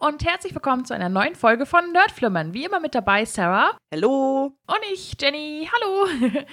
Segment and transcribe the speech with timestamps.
[0.00, 2.54] und herzlich willkommen zu einer neuen Folge von Nerdflimmern.
[2.54, 3.76] Wie immer mit dabei Sarah.
[3.92, 4.56] Hallo.
[4.66, 5.68] Und ich, Jenny.
[5.70, 6.06] Hallo.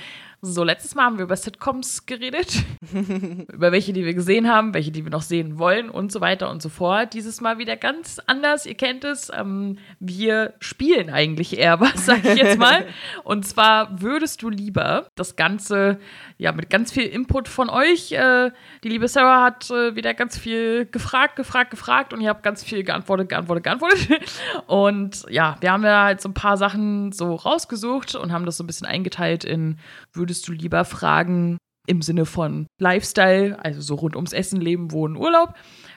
[0.54, 2.64] So, letztes Mal haben wir über Sitcoms geredet.
[3.54, 6.50] über welche, die wir gesehen haben, welche, die wir noch sehen wollen und so weiter
[6.50, 7.14] und so fort.
[7.14, 8.66] Dieses Mal wieder ganz anders.
[8.66, 9.32] Ihr kennt es.
[9.36, 12.86] Ähm, wir spielen eigentlich eher was, sag ich jetzt mal.
[13.24, 16.00] und zwar würdest du lieber das Ganze,
[16.38, 18.12] ja, mit ganz viel Input von euch.
[18.12, 18.52] Äh,
[18.84, 22.64] die liebe Sarah hat äh, wieder ganz viel gefragt, gefragt, gefragt und ich habe ganz
[22.64, 24.08] viel geantwortet, geantwortet, geantwortet.
[24.68, 28.58] und ja, wir haben ja halt so ein paar Sachen so rausgesucht und haben das
[28.58, 29.78] so ein bisschen eingeteilt in,
[30.14, 34.92] würdest würdest du lieber fragen im Sinne von Lifestyle, also so rund ums Essen, Leben,
[34.92, 35.54] Wohnen, Urlaub,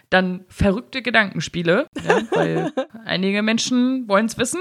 [0.09, 2.73] dann verrückte Gedankenspiele, ja, weil
[3.05, 4.61] einige Menschen wollen es wissen.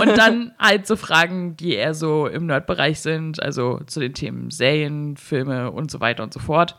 [0.00, 4.50] Und dann halt so Fragen, die eher so im Nerdbereich sind, also zu den Themen
[4.50, 6.78] Serien, Filme und so weiter und so fort.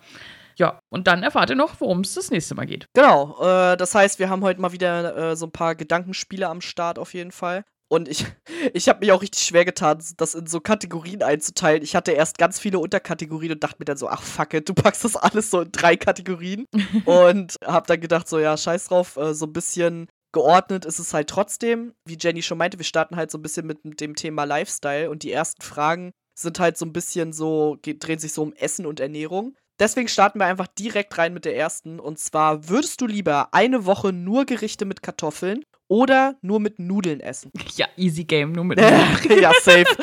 [0.55, 2.85] Ja, und dann erfahrt ihr noch, worum es das nächste Mal geht.
[2.93, 6.61] Genau, äh, das heißt, wir haben heute mal wieder äh, so ein paar Gedankenspiele am
[6.61, 7.63] Start auf jeden Fall.
[7.93, 8.25] Und ich,
[8.73, 11.83] ich habe mich auch richtig schwer getan, das in so Kategorien einzuteilen.
[11.83, 14.73] Ich hatte erst ganz viele Unterkategorien und dachte mir dann so, ach fuck it, du
[14.73, 16.65] packst das alles so in drei Kategorien.
[17.05, 21.13] und habe dann gedacht, so ja, scheiß drauf, äh, so ein bisschen geordnet ist es
[21.13, 21.93] halt trotzdem.
[22.05, 25.11] Wie Jenny schon meinte, wir starten halt so ein bisschen mit, mit dem Thema Lifestyle
[25.11, 28.87] und die ersten Fragen sind halt so ein bisschen so, drehen sich so um Essen
[28.87, 29.55] und Ernährung.
[29.79, 31.99] Deswegen starten wir einfach direkt rein mit der ersten.
[31.99, 37.19] Und zwar, würdest du lieber eine Woche nur Gerichte mit Kartoffeln oder nur mit Nudeln
[37.19, 37.51] essen.
[37.75, 39.41] Ja, easy game, nur mit Nudeln.
[39.41, 39.85] ja, safe.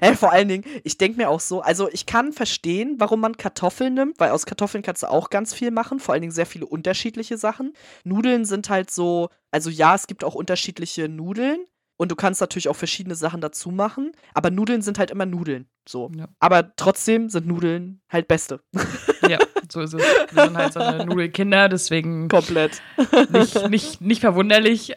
[0.00, 3.36] Äh, vor allen Dingen, ich denke mir auch so, also ich kann verstehen, warum man
[3.36, 6.46] Kartoffeln nimmt, weil aus Kartoffeln kannst du auch ganz viel machen, vor allen Dingen sehr
[6.46, 7.72] viele unterschiedliche Sachen.
[8.04, 11.64] Nudeln sind halt so, also ja, es gibt auch unterschiedliche Nudeln,
[11.98, 14.12] und du kannst natürlich auch verschiedene Sachen dazu machen.
[14.32, 15.68] Aber Nudeln sind halt immer Nudeln.
[15.86, 16.10] So.
[16.16, 16.28] Ja.
[16.38, 18.60] Aber trotzdem sind Nudeln halt beste.
[19.28, 19.38] Ja,
[19.70, 20.02] so ist es.
[20.32, 22.28] Wir sind halt so eine Nudelkinder, deswegen.
[22.30, 22.80] Komplett.
[23.30, 24.94] Nicht, nicht, nicht verwunderlich.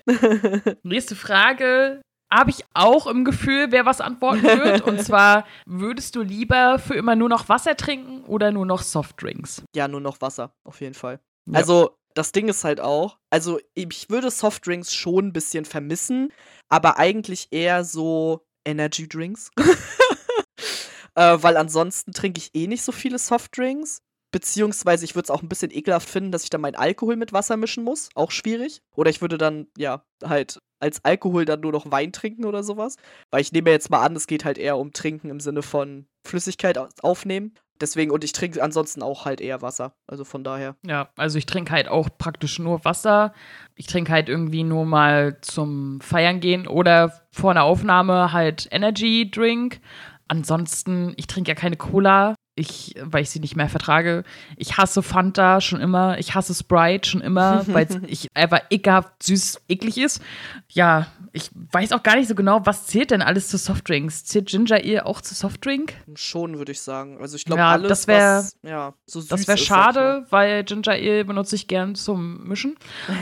[0.83, 2.01] Nächste Frage.
[2.31, 4.81] Habe ich auch im Gefühl, wer was antworten wird.
[4.81, 9.63] Und zwar, würdest du lieber für immer nur noch Wasser trinken oder nur noch Softdrinks?
[9.75, 11.19] Ja, nur noch Wasser, auf jeden Fall.
[11.45, 11.57] Ja.
[11.57, 16.31] Also, das Ding ist halt auch, also ich würde Softdrinks schon ein bisschen vermissen,
[16.69, 19.51] aber eigentlich eher so Energy Drinks.
[21.15, 24.01] äh, weil ansonsten trinke ich eh nicht so viele Softdrinks.
[24.33, 27.33] Beziehungsweise ich würde es auch ein bisschen ekelhaft finden, dass ich dann meinen Alkohol mit
[27.33, 28.07] Wasser mischen muss.
[28.15, 28.81] Auch schwierig.
[28.95, 32.95] Oder ich würde dann, ja, halt als Alkohol dann nur noch Wein trinken oder sowas.
[33.29, 36.07] Weil ich nehme jetzt mal an, es geht halt eher um Trinken im Sinne von
[36.25, 37.55] Flüssigkeit aufnehmen.
[37.81, 39.93] Deswegen, und ich trinke ansonsten auch halt eher Wasser.
[40.07, 40.75] Also von daher.
[40.85, 43.33] Ja, also ich trinke halt auch praktisch nur Wasser.
[43.75, 49.29] Ich trinke halt irgendwie nur mal zum Feiern gehen oder vor einer Aufnahme halt Energy
[49.29, 49.81] Drink.
[50.27, 54.23] Ansonsten, ich trinke ja keine Cola ich, weil ich sie nicht mehr vertrage.
[54.55, 56.17] Ich hasse Fanta schon immer.
[56.19, 60.21] Ich hasse Sprite schon immer, weil ich einfach ekelhaft süß, eklig ist.
[60.69, 64.25] Ja, ich weiß auch gar nicht so genau, was zählt denn alles zu Softdrinks?
[64.25, 65.93] Zählt Ginger Ale auch zu Softdrink?
[66.15, 67.17] Schon, würde ich sagen.
[67.19, 70.63] Also ich glaube, ja, alles, das wär, was ja, so süß Das wäre schade, weil
[70.63, 72.75] Ginger Ale benutze ich gern zum Mischen.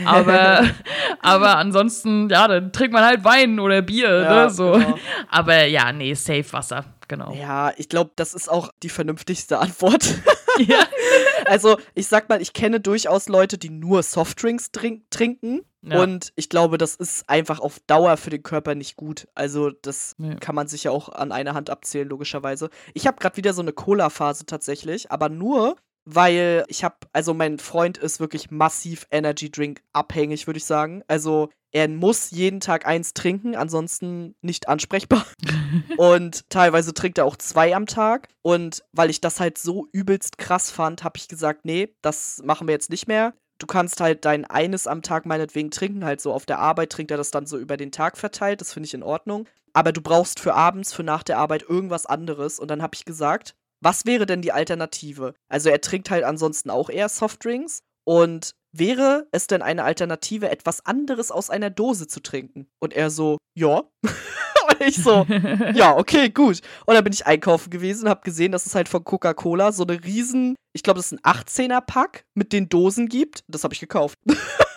[0.06, 0.64] Aber,
[1.22, 4.50] aber ansonsten, ja, dann trinkt man halt Wein oder Bier, ja, ne?
[4.50, 4.74] So.
[4.74, 4.98] Genau.
[5.30, 7.34] Aber ja, nee, safe Wasser genau.
[7.34, 10.16] Ja, ich glaube, das ist auch die vernünftigste Antwort.
[10.60, 10.88] ja.
[11.46, 15.62] also, ich sag mal, ich kenne durchaus Leute, die nur Softdrinks trink trinken.
[15.82, 16.02] Ja.
[16.02, 19.28] Und ich glaube, das ist einfach auf Dauer für den Körper nicht gut.
[19.36, 20.36] Also, das ja.
[20.36, 22.70] kann man sich ja auch an einer Hand abzählen, logischerweise.
[22.94, 25.76] Ich habe gerade wieder so eine Cola-Phase tatsächlich, aber nur,
[26.06, 31.04] weil ich habe, also mein Freund ist wirklich massiv Energy Drink abhängig, würde ich sagen.
[31.08, 35.26] Also er muss jeden Tag eins trinken, ansonsten nicht ansprechbar.
[35.98, 38.28] und teilweise trinkt er auch zwei am Tag.
[38.42, 42.68] Und weil ich das halt so übelst krass fand, habe ich gesagt, nee, das machen
[42.68, 43.34] wir jetzt nicht mehr.
[43.60, 47.12] Du kannst halt dein eines am Tag meinetwegen trinken, halt so auf der Arbeit trinkt
[47.12, 49.48] er das dann so über den Tag verteilt, das finde ich in Ordnung.
[49.74, 52.58] Aber du brauchst für abends, für nach der Arbeit irgendwas anderes.
[52.58, 55.34] Und dann habe ich gesagt, was wäre denn die Alternative?
[55.48, 60.86] Also er trinkt halt ansonsten auch eher Softdrinks und wäre es denn eine Alternative, etwas
[60.86, 62.68] anderes aus einer Dose zu trinken?
[62.80, 63.84] Und er so, ja.
[64.04, 65.26] und ich so,
[65.74, 66.62] ja, okay, gut.
[66.86, 69.84] Und dann bin ich einkaufen gewesen und habe gesehen, dass es halt von Coca-Cola so
[69.84, 73.44] eine riesen, ich glaube, das ist ein 18er-Pack mit den Dosen gibt.
[73.48, 74.18] Das habe ich gekauft.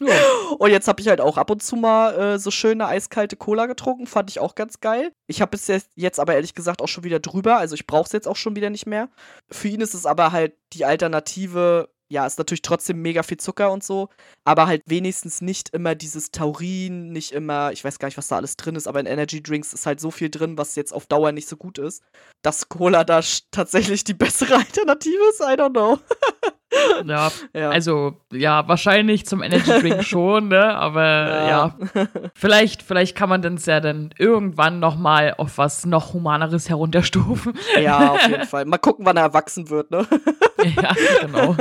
[0.00, 0.14] Ja.
[0.58, 3.66] Und jetzt habe ich halt auch ab und zu mal äh, so schöne eiskalte Cola
[3.66, 4.06] getrunken.
[4.06, 5.12] Fand ich auch ganz geil.
[5.26, 7.58] Ich habe es jetzt, jetzt aber ehrlich gesagt auch schon wieder drüber.
[7.58, 9.08] Also ich brauche es jetzt auch schon wieder nicht mehr.
[9.50, 11.88] Für ihn ist es aber halt die Alternative.
[12.10, 14.08] Ja, ist natürlich trotzdem mega viel Zucker und so,
[14.42, 18.36] aber halt wenigstens nicht immer dieses Taurin, nicht immer, ich weiß gar nicht, was da
[18.36, 21.04] alles drin ist, aber in Energy Drinks ist halt so viel drin, was jetzt auf
[21.04, 22.02] Dauer nicht so gut ist,
[22.40, 25.40] dass Cola da tatsächlich die bessere Alternative ist.
[25.40, 25.98] I don't know.
[27.06, 30.76] Ja, ja, also ja, wahrscheinlich zum Energy Drink schon, ne?
[30.76, 31.48] Aber ja.
[31.48, 31.74] ja.
[32.34, 37.54] Vielleicht, vielleicht kann man das ja dann irgendwann nochmal auf was noch Humaneres herunterstufen.
[37.80, 38.64] Ja, auf jeden Fall.
[38.64, 40.06] Mal gucken, wann er erwachsen wird, ne?
[40.58, 41.56] Ja, genau.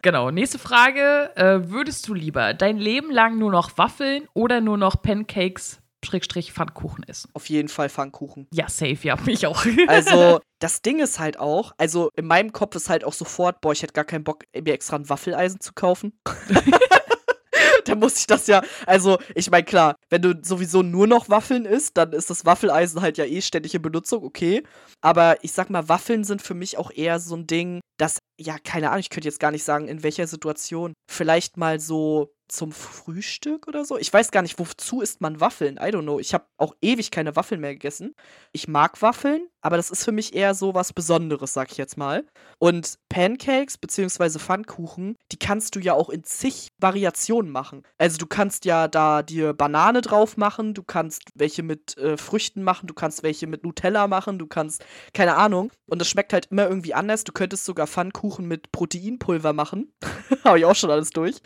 [0.00, 0.30] Genau.
[0.30, 1.30] Nächste Frage.
[1.36, 6.52] Äh, würdest du lieber dein Leben lang nur noch Waffeln oder nur noch Pancakes Schrägstrich
[6.52, 7.30] Pfannkuchen essen.
[7.34, 8.48] Auf jeden Fall Pfannkuchen.
[8.52, 9.64] Ja, safe, ja, mich auch.
[9.88, 13.72] also, das Ding ist halt auch, also in meinem Kopf ist halt auch sofort, boah,
[13.72, 16.18] ich hätte gar keinen Bock, mir extra ein Waffeleisen zu kaufen.
[17.84, 21.64] dann muss ich das ja, also ich meine, klar, wenn du sowieso nur noch Waffeln
[21.64, 24.62] isst, dann ist das Waffeleisen halt ja eh ständig in Benutzung, okay.
[25.00, 28.56] Aber ich sag mal, Waffeln sind für mich auch eher so ein Ding, das, ja,
[28.58, 30.94] keine Ahnung, ich könnte jetzt gar nicht sagen, in welcher Situation.
[31.10, 33.98] Vielleicht mal so zum Frühstück oder so.
[33.98, 35.76] Ich weiß gar nicht, wozu isst man Waffeln?
[35.76, 36.18] I don't know.
[36.18, 38.14] Ich habe auch ewig keine Waffeln mehr gegessen.
[38.52, 41.96] Ich mag Waffeln, aber das ist für mich eher so was Besonderes, sag ich jetzt
[41.96, 42.26] mal.
[42.58, 44.38] Und Pancakes bzw.
[44.38, 47.82] Pfannkuchen, die kannst du ja auch in zig Variationen machen.
[47.98, 52.62] Also du kannst ja da dir Banane drauf machen, du kannst welche mit äh, Früchten
[52.62, 55.70] machen, du kannst welche mit Nutella machen, du kannst, keine Ahnung.
[55.86, 57.24] Und das schmeckt halt immer irgendwie anders.
[57.24, 59.92] Du könntest sogar Pfannkuchen mit Proteinpulver machen.
[60.44, 61.40] Habe ich auch schon alles durch.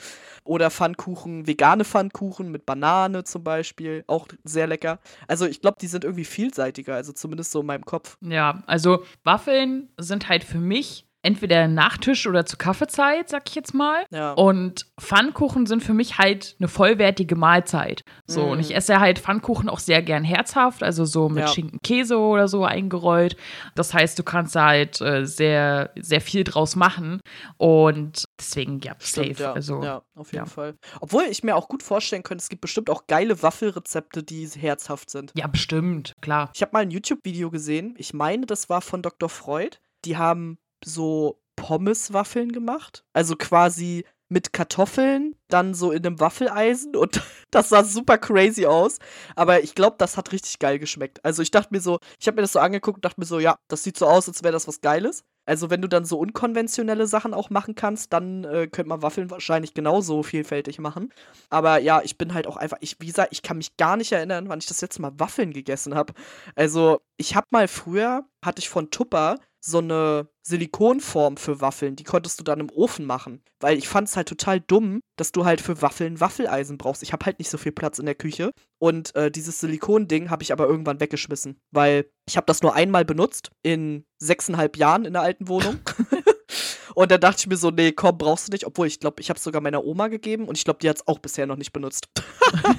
[0.44, 4.04] Oder Pfannkuchen, vegane Pfannkuchen mit Banane zum Beispiel.
[4.06, 4.98] Auch sehr lecker.
[5.26, 6.94] Also ich glaube, die sind irgendwie vielseitiger.
[6.94, 8.18] Also zumindest so in meinem Kopf.
[8.20, 13.74] Ja, also Waffeln sind halt für mich entweder Nachtisch oder zur Kaffeezeit, sag ich jetzt
[13.74, 14.04] mal.
[14.10, 14.32] Ja.
[14.32, 18.04] Und Pfannkuchen sind für mich halt eine vollwertige Mahlzeit.
[18.26, 18.50] So, mm.
[18.50, 21.48] und ich esse halt Pfannkuchen auch sehr gern herzhaft, also so mit ja.
[21.48, 23.36] Schinken, Käse oder so eingerollt.
[23.74, 27.20] Das heißt, du kannst da halt äh, sehr, sehr viel draus machen.
[27.56, 29.42] Und deswegen, ja, Stimmt, safe.
[29.42, 29.52] Ja.
[29.52, 30.74] Also, ja, auf jeden Fall.
[31.00, 35.10] Obwohl ich mir auch gut vorstellen könnte, es gibt bestimmt auch geile Waffelrezepte, die herzhaft
[35.10, 35.32] sind.
[35.36, 36.50] Ja, bestimmt, klar.
[36.54, 37.94] Ich habe mal ein YouTube-Video gesehen.
[37.96, 39.30] Ich meine, das war von Dr.
[39.30, 39.78] Freud.
[40.04, 43.04] Die haben so Pommeswaffeln gemacht.
[43.12, 48.98] Also quasi mit Kartoffeln, dann so in einem Waffeleisen und das sah super crazy aus.
[49.36, 51.24] Aber ich glaube, das hat richtig geil geschmeckt.
[51.24, 53.38] Also ich dachte mir so, ich habe mir das so angeguckt und dachte mir so,
[53.38, 55.24] ja, das sieht so aus, als wäre das was Geiles.
[55.46, 59.30] Also wenn du dann so unkonventionelle Sachen auch machen kannst, dann äh, könnte man Waffeln
[59.30, 61.12] wahrscheinlich genauso vielfältig machen.
[61.50, 64.10] Aber ja, ich bin halt auch einfach, ich, wie gesagt, ich kann mich gar nicht
[64.12, 66.14] erinnern, wann ich das letzte Mal Waffeln gegessen habe.
[66.56, 69.36] Also ich habe mal früher, hatte ich von Tupper
[69.66, 73.42] so eine Silikonform für Waffeln, die konntest du dann im Ofen machen.
[73.60, 77.02] Weil ich fand es halt total dumm, dass du halt für Waffeln Waffeleisen brauchst.
[77.02, 78.52] Ich habe halt nicht so viel Platz in der Küche.
[78.78, 81.58] Und äh, dieses Silikonding habe ich aber irgendwann weggeschmissen.
[81.70, 85.78] Weil ich habe das nur einmal benutzt in sechseinhalb Jahren in der alten Wohnung.
[86.94, 88.66] und dann dachte ich mir so, nee, komm, brauchst du nicht.
[88.66, 90.96] Obwohl, ich glaube, ich habe es sogar meiner Oma gegeben und ich glaube, die hat
[90.96, 92.08] es auch bisher noch nicht benutzt.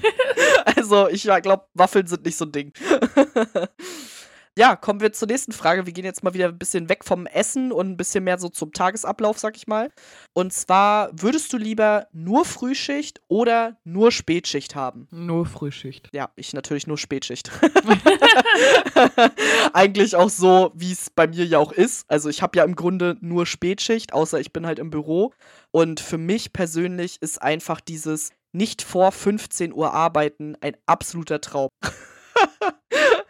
[0.66, 2.74] also, ich glaube, Waffeln sind nicht so ein Ding.
[4.58, 5.86] ja, kommen wir zur nächsten Frage.
[5.86, 8.48] Wir gehen jetzt mal wieder ein bisschen weg vom Essen und ein bisschen mehr so
[8.48, 9.92] zum Tagesablauf, sag ich mal.
[10.34, 15.10] Und zwar, würdest du lieber nur Frühschicht oder nur Spätschicht haben?
[15.12, 16.10] Nur Frühschicht.
[16.14, 17.52] Ja, ich natürlich nur Spätschicht.
[19.74, 22.10] Eigentlich auch so, wie es bei mir ja auch ist.
[22.10, 25.34] Also ich habe ja im Grunde nur Spätschicht, außer ich bin halt im Büro.
[25.72, 31.68] Und für mich persönlich ist einfach dieses nicht vor 15 Uhr arbeiten ein absoluter Traum.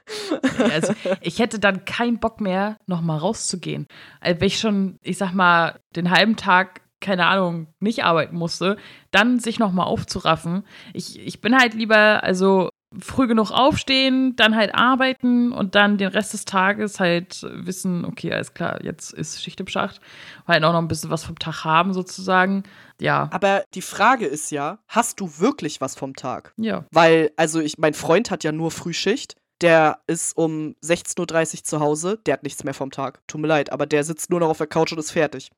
[0.72, 3.88] Also ich hätte dann keinen Bock mehr, nochmal rauszugehen.
[4.20, 8.78] Also wenn ich schon, ich sag mal, den halben Tag, keine Ahnung, nicht arbeiten musste,
[9.12, 10.64] dann sich nochmal aufzuraffen.
[10.94, 12.70] Ich, ich bin halt lieber, also
[13.00, 18.32] früh genug aufstehen, dann halt arbeiten und dann den Rest des Tages halt wissen, okay,
[18.32, 20.00] alles klar, jetzt ist Schicht im Schacht,
[20.48, 22.64] halt auch noch ein bisschen was vom Tag haben sozusagen.
[23.00, 23.30] Ja.
[23.32, 26.54] Aber die Frage ist ja, hast du wirklich was vom Tag?
[26.58, 26.86] Ja.
[26.92, 31.80] Weil, also ich, mein Freund hat ja nur Frühschicht der ist um 16.30 Uhr zu
[31.80, 33.20] Hause, der hat nichts mehr vom Tag.
[33.28, 35.52] Tut mir leid, aber der sitzt nur noch auf der Couch und ist fertig.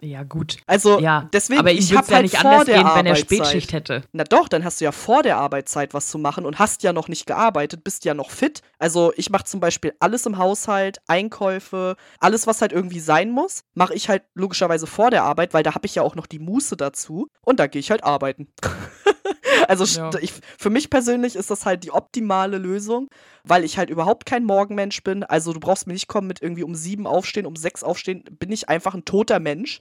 [0.00, 0.58] Ja, gut.
[0.66, 4.02] Also, ja, deswegen, aber ich würde ja halt nicht anders gehen, wenn er Spätschicht hätte.
[4.12, 6.92] Na doch, dann hast du ja vor der Arbeitszeit was zu machen und hast ja
[6.92, 8.62] noch nicht gearbeitet, bist ja noch fit.
[8.78, 13.64] Also, ich mache zum Beispiel alles im Haushalt, Einkäufe, alles, was halt irgendwie sein muss,
[13.74, 16.38] mache ich halt logischerweise vor der Arbeit, weil da habe ich ja auch noch die
[16.38, 18.48] Muße dazu und da gehe ich halt arbeiten.
[19.68, 20.10] also ja.
[20.20, 23.08] ich, für mich persönlich ist das halt die optimale Lösung,
[23.44, 25.22] weil ich halt überhaupt kein Morgenmensch bin.
[25.22, 28.52] Also du brauchst mir nicht kommen mit irgendwie um sieben aufstehen, um sechs aufstehen, bin
[28.52, 29.75] ich einfach ein toter Mensch.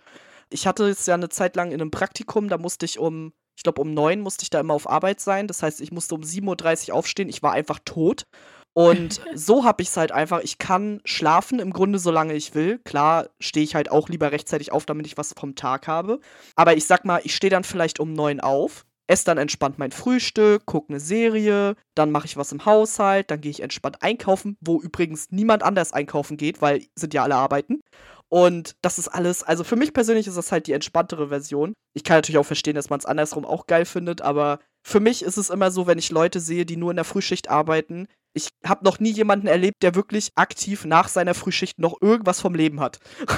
[0.49, 3.63] Ich hatte es ja eine Zeit lang in einem Praktikum, da musste ich um, ich
[3.63, 5.47] glaube um neun musste ich da immer auf Arbeit sein.
[5.47, 8.25] Das heißt, ich musste um 7.30 Uhr aufstehen, ich war einfach tot.
[8.73, 12.79] Und so habe ich es halt einfach, ich kann schlafen im Grunde, solange ich will.
[12.79, 16.19] Klar stehe ich halt auch lieber rechtzeitig auf, damit ich was vom Tag habe.
[16.55, 19.91] Aber ich sag mal, ich stehe dann vielleicht um neun auf, esse dann entspannt mein
[19.91, 24.57] Frühstück, gucke eine Serie, dann mache ich was im Haushalt, dann gehe ich entspannt einkaufen,
[24.59, 27.81] wo übrigens niemand anders einkaufen geht, weil sind ja alle arbeiten.
[28.29, 31.73] Und das ist alles, also für mich persönlich ist das halt die entspanntere Version.
[31.93, 35.23] Ich kann natürlich auch verstehen, dass man es andersrum auch geil findet, aber für mich
[35.23, 38.49] ist es immer so, wenn ich Leute sehe, die nur in der Frühschicht arbeiten, ich
[38.63, 42.79] habe noch nie jemanden erlebt, der wirklich aktiv nach seiner Frühschicht noch irgendwas vom Leben
[42.79, 42.99] hat.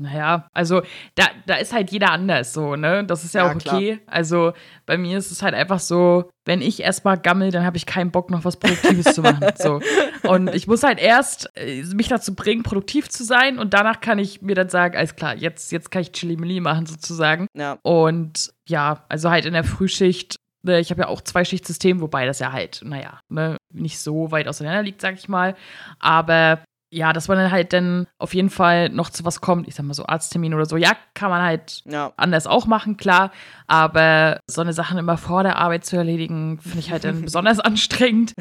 [0.00, 0.80] Naja, also
[1.14, 3.04] da, da ist halt jeder anders so, ne?
[3.04, 3.96] Das ist ja, ja auch okay.
[3.96, 3.98] Klar.
[4.06, 4.52] Also
[4.86, 8.10] bei mir ist es halt einfach so, wenn ich erstmal gammel, dann habe ich keinen
[8.10, 9.40] Bock, noch was Produktives zu machen.
[9.56, 9.80] So.
[10.22, 14.18] Und ich muss halt erst äh, mich dazu bringen, produktiv zu sein und danach kann
[14.18, 17.46] ich mir dann sagen, alles klar, jetzt, jetzt kann ich Chili machen sozusagen.
[17.54, 17.78] Ja.
[17.82, 22.38] Und ja, also halt in der Frühschicht ich habe ja auch zwei Schichtsystem, wobei das
[22.38, 25.54] ja halt, naja, ne, nicht so weit auseinander liegt, sag ich mal.
[25.98, 26.60] Aber
[26.92, 29.86] ja, dass man dann halt dann auf jeden Fall noch zu was kommt, ich sag
[29.86, 32.12] mal so Arzttermin oder so, ja, kann man halt ja.
[32.16, 33.30] anders auch machen, klar,
[33.68, 37.60] aber so eine Sachen immer vor der Arbeit zu erledigen, finde ich halt dann besonders
[37.60, 38.34] anstrengend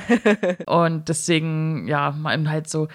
[0.66, 2.88] und deswegen, ja, man halt so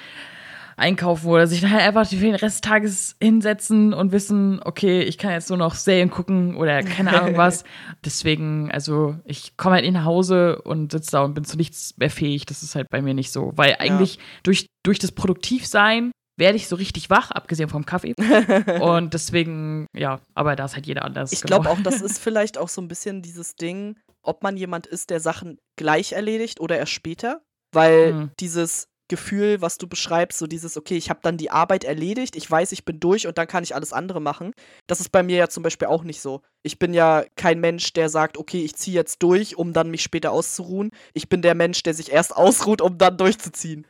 [0.76, 5.32] einkaufen oder sich halt einfach den Rest des Tages hinsetzen und wissen, okay, ich kann
[5.32, 7.64] jetzt nur noch Serien gucken oder keine Ahnung was.
[8.04, 12.10] Deswegen, also ich komme halt nach Hause und sitze da und bin zu nichts mehr
[12.10, 12.46] fähig.
[12.46, 13.52] Das ist halt bei mir nicht so.
[13.54, 14.22] Weil eigentlich ja.
[14.42, 18.14] durch, durch das Produktivsein werde ich so richtig wach, abgesehen vom Kaffee.
[18.80, 21.32] und deswegen, ja, aber da ist halt jeder anders.
[21.32, 21.60] Ich genau.
[21.60, 25.10] glaube auch, das ist vielleicht auch so ein bisschen dieses Ding, ob man jemand ist,
[25.10, 27.42] der Sachen gleich erledigt oder erst später.
[27.72, 28.30] Weil mhm.
[28.38, 32.50] dieses Gefühl, was du beschreibst, so dieses, okay, ich habe dann die Arbeit erledigt, ich
[32.50, 34.50] weiß, ich bin durch und dann kann ich alles andere machen.
[34.88, 36.42] Das ist bei mir ja zum Beispiel auch nicht so.
[36.64, 40.02] Ich bin ja kein Mensch, der sagt, okay, ich ziehe jetzt durch, um dann mich
[40.02, 40.90] später auszuruhen.
[41.12, 43.86] Ich bin der Mensch, der sich erst ausruht, um dann durchzuziehen.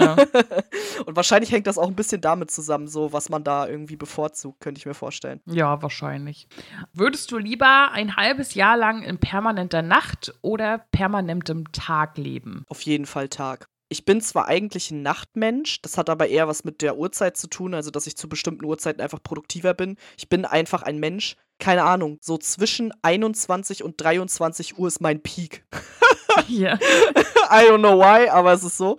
[0.00, 0.16] Ja.
[1.06, 4.58] und wahrscheinlich hängt das auch ein bisschen damit zusammen, so was man da irgendwie bevorzugt,
[4.58, 5.40] könnte ich mir vorstellen.
[5.46, 6.48] Ja, wahrscheinlich.
[6.92, 12.64] Würdest du lieber ein halbes Jahr lang in permanenter Nacht oder permanentem Tag leben?
[12.68, 16.64] Auf jeden Fall Tag ich bin zwar eigentlich ein Nachtmensch, das hat aber eher was
[16.64, 19.96] mit der Uhrzeit zu tun, also dass ich zu bestimmten Uhrzeiten einfach produktiver bin.
[20.16, 25.22] Ich bin einfach ein Mensch, keine Ahnung, so zwischen 21 und 23 Uhr ist mein
[25.22, 25.64] Peak.
[26.48, 26.74] Ja.
[27.50, 28.98] I don't know why, aber es ist so.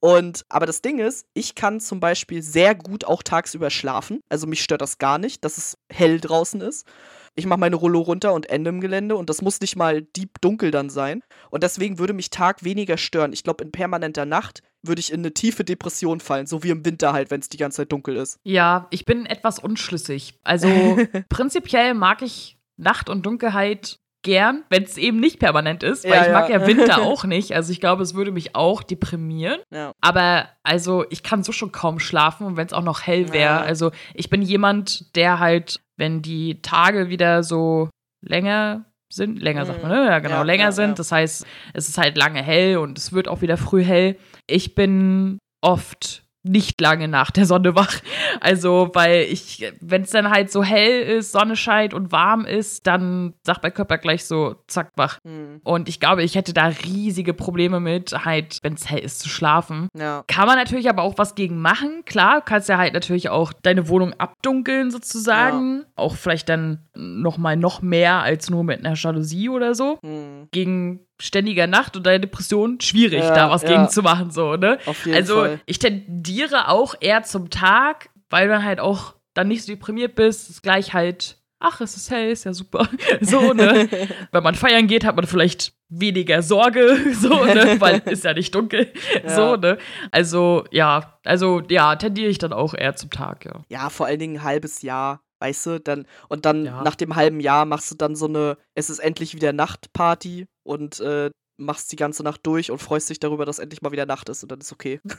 [0.00, 4.20] Und, aber das Ding ist, ich kann zum Beispiel sehr gut auch tagsüber schlafen.
[4.30, 6.86] Also mich stört das gar nicht, dass es hell draußen ist
[7.34, 10.40] ich mache meine Rollo runter und ende im Gelände und das muss nicht mal deep
[10.40, 11.22] dunkel dann sein.
[11.50, 13.32] Und deswegen würde mich Tag weniger stören.
[13.32, 16.84] Ich glaube, in permanenter Nacht würde ich in eine tiefe Depression fallen, so wie im
[16.84, 18.40] Winter halt, wenn es die ganze Zeit dunkel ist.
[18.42, 20.38] Ja, ich bin etwas unschlüssig.
[20.42, 20.68] Also
[21.28, 26.26] prinzipiell mag ich Nacht und Dunkelheit gern, wenn es eben nicht permanent ist, weil ja,
[26.26, 26.66] ich mag ja.
[26.66, 27.54] Winter auch nicht.
[27.54, 29.60] Also ich glaube, es würde mich auch deprimieren.
[29.72, 29.92] Ja.
[30.00, 33.60] Aber also ich kann so schon kaum schlafen und wenn es auch noch hell wäre.
[33.60, 37.90] Also ich bin jemand, der halt wenn die Tage wieder so
[38.22, 40.06] länger sind, länger sagt man, ne?
[40.06, 40.98] Ja, genau, länger sind.
[40.98, 44.16] Das heißt, es ist halt lange hell und es wird auch wieder früh hell.
[44.46, 48.00] Ich bin oft nicht lange nach der Sonne wach.
[48.40, 52.86] Also, weil ich, wenn es dann halt so hell ist, Sonne scheint und warm ist,
[52.86, 55.18] dann sagt mein Körper gleich so, zack, wach.
[55.24, 55.60] Mhm.
[55.64, 59.28] Und ich glaube, ich hätte da riesige Probleme mit, halt, wenn es hell ist, zu
[59.28, 59.88] schlafen.
[59.96, 60.24] Ja.
[60.26, 62.02] Kann man natürlich aber auch was gegen machen.
[62.06, 65.80] Klar, kannst ja halt natürlich auch deine Wohnung abdunkeln, sozusagen.
[65.80, 65.86] Ja.
[65.96, 69.98] Auch vielleicht dann nochmal noch mehr als nur mit einer Jalousie oder so.
[70.02, 70.48] Mhm.
[70.50, 73.68] Gegen ständiger Nacht und deine Depression schwierig, ja, da was ja.
[73.68, 74.78] gegen zu machen, so, ne?
[74.86, 75.60] Auf jeden also, Fall.
[75.66, 80.14] ich tendiere auch eher zum Tag, weil du dann halt auch dann nicht so deprimiert
[80.14, 82.88] bist, ist gleich halt, ach, es ist hell, ist ja super.
[83.20, 83.88] so, ne?
[84.32, 87.76] Wenn man feiern geht, hat man vielleicht weniger Sorge, so, ne?
[87.80, 88.92] Weil ist ja nicht dunkel.
[89.22, 89.36] Ja.
[89.36, 89.78] So, ne?
[90.10, 93.62] Also, ja, also, ja, tendiere ich dann auch eher zum Tag, ja.
[93.68, 96.82] Ja, vor allen Dingen ein halbes Jahr weißt du, dann und dann ja.
[96.82, 101.00] nach dem halben Jahr machst du dann so eine es ist endlich wieder Nachtparty und
[101.00, 104.28] äh, machst die ganze Nacht durch und freust dich darüber, dass endlich mal wieder Nacht
[104.28, 105.00] ist und dann ist okay.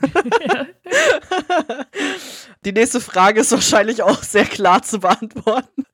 [2.64, 5.84] die nächste Frage ist wahrscheinlich auch sehr klar zu beantworten.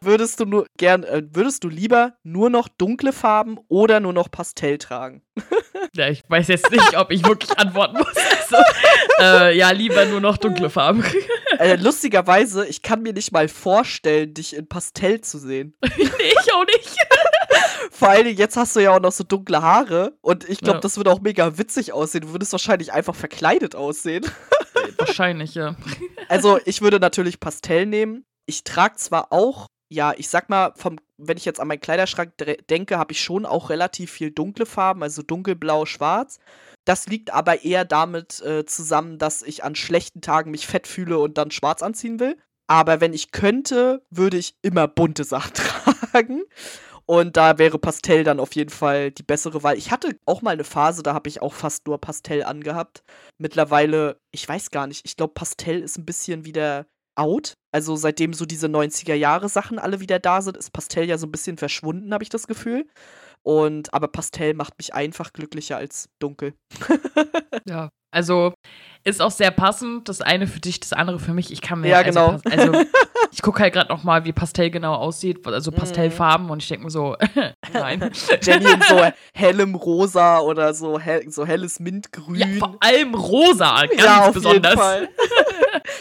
[0.00, 4.30] würdest du nur gern, äh, würdest du lieber nur noch dunkle Farben oder nur noch
[4.30, 5.22] Pastell tragen?
[5.94, 8.14] ja, ich weiß jetzt nicht, ob ich wirklich antworten muss.
[8.50, 8.64] Also,
[9.20, 11.04] äh, ja, lieber nur noch dunkle Farben.
[11.72, 15.74] äh, lustigerweise, ich kann mir nicht mal vorstellen, dich in Pastell zu sehen.
[15.82, 16.96] nee, ich auch nicht.
[17.90, 20.78] Vor allen Dingen, jetzt hast du ja auch noch so dunkle Haare und ich glaube,
[20.78, 20.80] ja.
[20.80, 22.22] das würde auch mega witzig aussehen.
[22.22, 24.24] Du würdest wahrscheinlich einfach verkleidet aussehen.
[24.98, 25.74] wahrscheinlich, ja.
[26.28, 28.24] Also, ich würde natürlich Pastell nehmen.
[28.46, 32.34] Ich trage zwar auch ja, ich sag mal, vom, wenn ich jetzt an meinen Kleiderschrank
[32.68, 36.38] denke, habe ich schon auch relativ viel dunkle Farben, also dunkelblau, schwarz.
[36.88, 41.18] Das liegt aber eher damit äh, zusammen, dass ich an schlechten Tagen mich fett fühle
[41.18, 42.38] und dann schwarz anziehen will.
[42.66, 45.52] Aber wenn ich könnte, würde ich immer bunte Sachen
[46.12, 46.44] tragen.
[47.04, 49.76] Und da wäre Pastell dann auf jeden Fall die bessere Wahl.
[49.76, 53.02] Ich hatte auch mal eine Phase, da habe ich auch fast nur Pastell angehabt.
[53.36, 57.52] Mittlerweile, ich weiß gar nicht, ich glaube, Pastell ist ein bisschen wieder out.
[57.70, 61.26] Also seitdem so diese 90er Jahre Sachen alle wieder da sind, ist Pastell ja so
[61.26, 62.86] ein bisschen verschwunden, habe ich das Gefühl.
[63.48, 66.52] Und aber Pastell macht mich einfach glücklicher als dunkel.
[67.66, 68.52] ja, also
[69.04, 70.10] ist auch sehr passend.
[70.10, 71.50] Das eine für dich, das andere für mich.
[71.50, 72.72] Ich kann mir ja also, genau.
[72.74, 72.86] Also,
[73.32, 76.52] ich gucke halt gerade noch mal, wie Pastell genau aussieht, also Pastellfarben mhm.
[76.52, 77.16] und ich denke mir so,
[77.72, 78.10] nein.
[78.42, 79.02] Jenny in so
[79.32, 82.34] hellem Rosa oder so, hell, so helles Mintgrün.
[82.34, 84.72] Ja, vor allem Rosa, ganz ja, auf besonders.
[84.74, 85.08] Jeden Fall.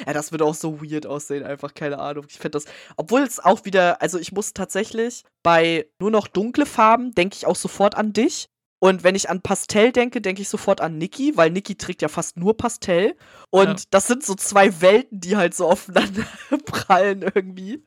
[0.06, 2.26] Ja, das würde auch so weird aussehen, einfach keine Ahnung.
[2.30, 2.66] Ich finde das,
[2.96, 7.46] obwohl es auch wieder, also ich muss tatsächlich bei nur noch dunkle Farben denke ich
[7.46, 8.50] auch sofort an dich.
[8.80, 12.10] Und wenn ich an Pastell denke, denke ich sofort an Niki, weil Niki trägt ja
[12.10, 13.16] fast nur Pastell.
[13.50, 13.86] Und ja.
[13.90, 16.26] das sind so zwei Welten, die halt so aufeinander
[16.66, 17.84] prallen irgendwie.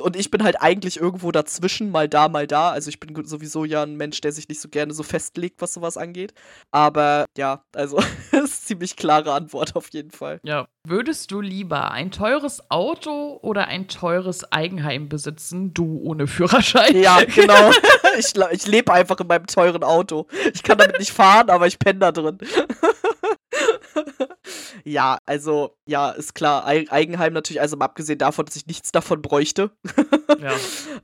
[0.00, 2.70] Und ich bin halt eigentlich irgendwo dazwischen, mal da, mal da.
[2.70, 5.74] Also ich bin sowieso ja ein Mensch, der sich nicht so gerne so festlegt, was
[5.74, 6.32] sowas angeht.
[6.70, 7.98] Aber ja, also
[8.32, 10.40] ist ziemlich klare Antwort auf jeden Fall.
[10.44, 10.68] Ja.
[10.86, 16.96] Würdest du lieber ein teures Auto oder ein teures Eigenheim besitzen, du ohne Führerschein?
[16.96, 17.70] Ja, genau.
[18.18, 20.19] ich, ich lebe einfach in meinem teuren Auto.
[20.52, 22.38] Ich kann damit nicht fahren, aber ich penne da drin.
[24.84, 26.66] ja, also, ja, ist klar.
[26.66, 29.70] Eigenheim natürlich, also mal abgesehen davon, dass ich nichts davon bräuchte.
[30.40, 30.54] ja.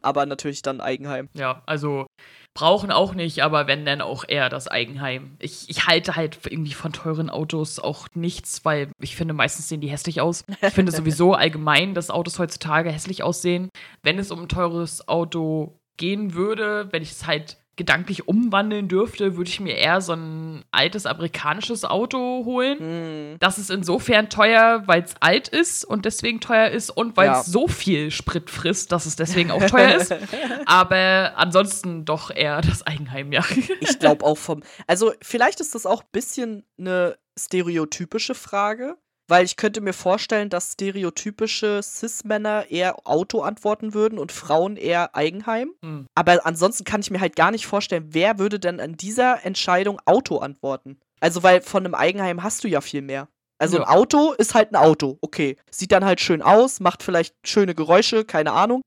[0.02, 1.28] Aber natürlich dann Eigenheim.
[1.34, 2.06] Ja, also
[2.54, 5.36] brauchen auch nicht, aber wenn dann auch eher das Eigenheim.
[5.40, 9.82] Ich, ich halte halt irgendwie von teuren Autos auch nichts, weil ich finde, meistens sehen
[9.82, 10.44] die hässlich aus.
[10.62, 13.68] Ich finde sowieso allgemein, dass Autos heutzutage hässlich aussehen.
[14.02, 19.36] Wenn es um ein teures Auto gehen würde, wenn ich es halt gedanklich umwandeln dürfte,
[19.36, 23.34] würde ich mir eher so ein altes amerikanisches Auto holen.
[23.34, 23.38] Mm.
[23.38, 27.46] Das ist insofern teuer, weil es alt ist und deswegen teuer ist und weil es
[27.46, 27.52] ja.
[27.52, 30.14] so viel Sprit frisst, dass es deswegen auch teuer ist.
[30.66, 33.44] Aber ansonsten doch eher das Eigenheim, ja.
[33.80, 34.62] ich glaube auch vom.
[34.86, 38.96] Also, vielleicht ist das auch ein bisschen eine stereotypische Frage.
[39.28, 45.16] Weil ich könnte mir vorstellen, dass stereotypische Cis-Männer eher Auto antworten würden und Frauen eher
[45.16, 45.72] Eigenheim.
[45.82, 46.06] Mhm.
[46.14, 50.00] Aber ansonsten kann ich mir halt gar nicht vorstellen, wer würde denn an dieser Entscheidung
[50.04, 50.98] Auto antworten.
[51.20, 53.28] Also, weil von einem Eigenheim hast du ja viel mehr.
[53.58, 53.84] Also ja.
[53.84, 55.56] ein Auto ist halt ein Auto, okay.
[55.70, 58.82] Sieht dann halt schön aus, macht vielleicht schöne Geräusche, keine Ahnung.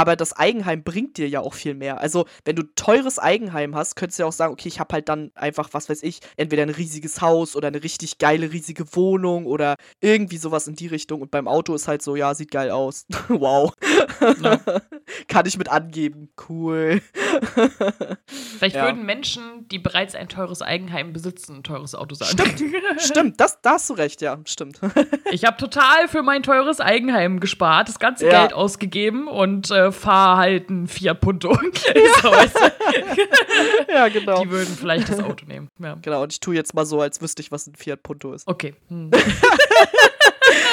[0.00, 2.00] Aber das Eigenheim bringt dir ja auch viel mehr.
[2.00, 5.10] Also, wenn du teures Eigenheim hast, könntest du ja auch sagen, okay, ich habe halt
[5.10, 9.44] dann einfach, was weiß ich, entweder ein riesiges Haus oder eine richtig geile, riesige Wohnung
[9.44, 11.20] oder irgendwie sowas in die Richtung.
[11.20, 13.04] Und beim Auto ist halt so, ja, sieht geil aus.
[13.28, 13.74] wow.
[14.42, 14.58] Ja.
[15.28, 16.30] Kann ich mit angeben.
[16.48, 17.02] Cool.
[18.26, 18.84] Vielleicht ja.
[18.84, 22.38] würden Menschen, die bereits ein teures Eigenheim besitzen, ein teures Auto sagen.
[22.38, 23.40] Stimmt, stimmt.
[23.40, 24.80] Das, da hast du recht, ja, stimmt.
[25.30, 28.40] ich habe total für mein teures Eigenheim gespart, das ganze ja.
[28.40, 31.56] Geld ausgegeben und äh, fahre halt ein Fiat Punto.
[31.94, 32.22] Ja.
[32.22, 33.92] so, weißt du?
[33.92, 34.42] ja, genau.
[34.42, 35.68] Die würden vielleicht das Auto nehmen.
[35.78, 35.96] Ja.
[36.00, 38.46] Genau, und ich tue jetzt mal so, als wüsste ich, was ein Fiat Punto ist.
[38.46, 38.74] Okay.
[38.88, 39.10] Hm.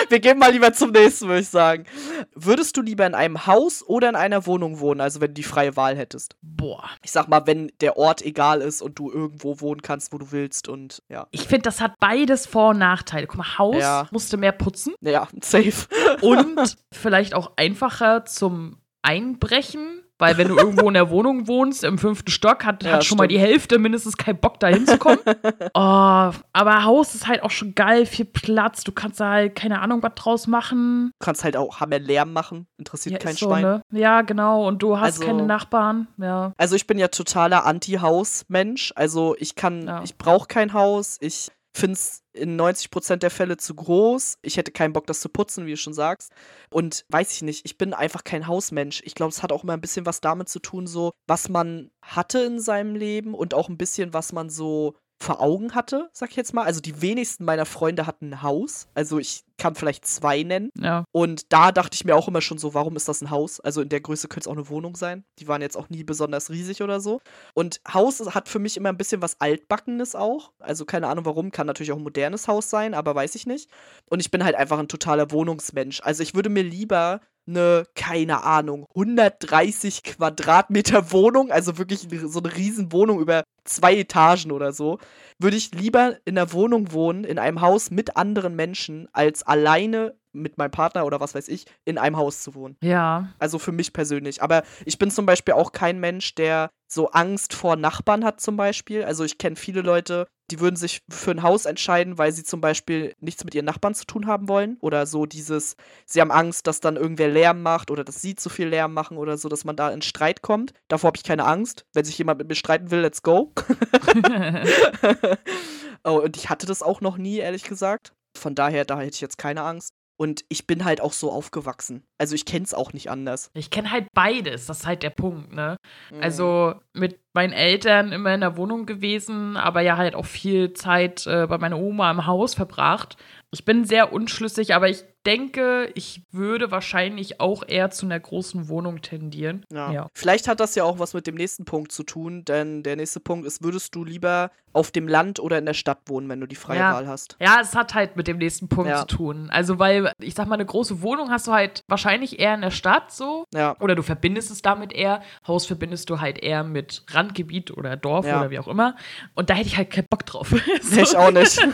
[0.10, 1.86] Wir gehen mal lieber zum nächsten, würde ich sagen.
[2.34, 5.44] Würdest du lieber in einem Haus oder in einer Wohnung wohnen, also wenn du die
[5.44, 6.36] freie Wahl hättest?
[6.42, 6.84] Boah.
[7.04, 10.32] Ich sag mal, wenn der Ort egal ist und du irgendwo wohnen kannst, wo du
[10.32, 11.28] willst und ja.
[11.32, 13.28] Ich finde, das hat beides Vor- und Nachteile.
[13.28, 14.08] Guck mal, Haus ja.
[14.12, 14.94] musste mehr putzen.
[15.02, 15.88] Ja, safe.
[16.22, 18.78] Und vielleicht auch einfacher zum
[19.08, 23.06] Einbrechen weil wenn du irgendwo in der Wohnung wohnst, im fünften Stock, hat, ja, hat
[23.06, 25.20] schon mal die Hälfte mindestens keinen Bock, da hinzukommen.
[25.74, 28.84] oh, aber Haus ist halt auch schon geil, viel Platz.
[28.84, 31.12] Du kannst da halt, keine Ahnung, was draus machen.
[31.20, 33.64] Du kannst halt auch haben Lärm machen, interessiert ja, kein so, Schwein.
[33.64, 33.82] Ne?
[33.92, 34.68] Ja, genau.
[34.68, 36.08] Und du hast also, keine Nachbarn.
[36.18, 36.54] Ja.
[36.58, 38.94] Also ich bin ja totaler Anti-Haus-Mensch.
[38.96, 40.04] Also ich kann, ja.
[40.04, 41.18] ich brauche kein Haus.
[41.22, 44.38] Ich finde es in 90% der Fälle zu groß.
[44.42, 46.32] Ich hätte keinen Bock, das zu putzen, wie du schon sagst.
[46.70, 49.02] Und weiß ich nicht, ich bin einfach kein Hausmensch.
[49.06, 51.90] Ich glaube, es hat auch immer ein bisschen was damit zu tun, so was man
[52.02, 56.30] hatte in seinem Leben und auch ein bisschen, was man so vor Augen hatte, sag
[56.30, 56.64] ich jetzt mal.
[56.64, 58.88] Also die wenigsten meiner Freunde hatten ein Haus.
[58.94, 60.72] Also ich kann vielleicht zwei nennen.
[60.80, 61.06] Ja.
[61.12, 63.60] Und da dachte ich mir auch immer schon so, warum ist das ein Haus?
[63.60, 65.24] Also in der Größe könnte es auch eine Wohnung sein.
[65.40, 67.20] Die waren jetzt auch nie besonders riesig oder so.
[67.56, 70.52] Und Haus hat für mich immer ein bisschen was Altbackenes auch.
[70.60, 73.70] Also keine Ahnung warum, kann natürlich auch ein modernes Haus sein, aber weiß ich nicht.
[74.10, 76.02] Und ich bin halt einfach ein totaler Wohnungsmensch.
[76.04, 82.56] Also ich würde mir lieber eine, keine Ahnung, 130 Quadratmeter Wohnung, also wirklich so eine
[82.56, 85.00] Riesenwohnung über zwei Etagen oder so,
[85.40, 90.16] würde ich lieber in einer Wohnung wohnen, in einem Haus mit anderen Menschen, als alleine
[90.42, 92.78] mit meinem Partner oder was weiß ich, in einem Haus zu wohnen.
[92.82, 93.30] Ja.
[93.40, 94.42] Also für mich persönlich.
[94.42, 98.56] Aber ich bin zum Beispiel auch kein Mensch, der so Angst vor Nachbarn hat zum
[98.56, 99.04] Beispiel.
[99.04, 102.62] Also ich kenne viele Leute, die würden sich für ein Haus entscheiden, weil sie zum
[102.62, 104.78] Beispiel nichts mit ihren Nachbarn zu tun haben wollen.
[104.80, 108.50] Oder so dieses, sie haben Angst, dass dann irgendwer Lärm macht oder dass sie zu
[108.50, 110.74] viel Lärm machen oder so, dass man da in Streit kommt.
[110.88, 111.86] Davor habe ich keine Angst.
[111.94, 113.54] Wenn sich jemand mit mir streiten will, let's go.
[116.06, 118.14] oh, und ich hatte das auch noch nie, ehrlich gesagt.
[118.38, 119.94] Von daher, da hätte ich jetzt keine Angst.
[120.20, 122.04] Und ich bin halt auch so aufgewachsen.
[122.18, 123.52] Also ich kenne es auch nicht anders.
[123.54, 125.78] Ich kenne halt beides, das ist halt der Punkt, ne?
[126.12, 126.24] Mhm.
[126.24, 131.28] Also mit meinen Eltern immer in der Wohnung gewesen, aber ja halt auch viel Zeit
[131.28, 133.16] äh, bei meiner Oma im Haus verbracht.
[133.52, 138.70] Ich bin sehr unschlüssig, aber ich denke, ich würde wahrscheinlich auch eher zu einer großen
[138.70, 139.66] Wohnung tendieren.
[139.72, 139.92] Ja.
[139.92, 140.08] ja.
[140.14, 143.20] Vielleicht hat das ja auch was mit dem nächsten Punkt zu tun, denn der nächste
[143.20, 146.46] Punkt ist, würdest du lieber auf dem Land oder in der Stadt wohnen, wenn du
[146.46, 146.94] die freie ja.
[146.94, 147.36] Wahl hast?
[147.40, 149.00] Ja, es hat halt mit dem nächsten Punkt ja.
[149.00, 149.50] zu tun.
[149.50, 152.72] Also, weil ich sag mal, eine große Wohnung hast du halt wahrscheinlich eher in der
[152.72, 153.46] Stadt so.
[153.54, 153.76] Ja.
[153.80, 155.22] Oder du verbindest es damit eher.
[155.48, 158.96] Haus verbindest du halt eher mit Randgebiet oder Dorf oder wie auch immer.
[159.34, 160.54] Und da hätte ich halt keinen Bock drauf.
[160.82, 161.02] so.
[161.02, 161.60] Ich auch nicht.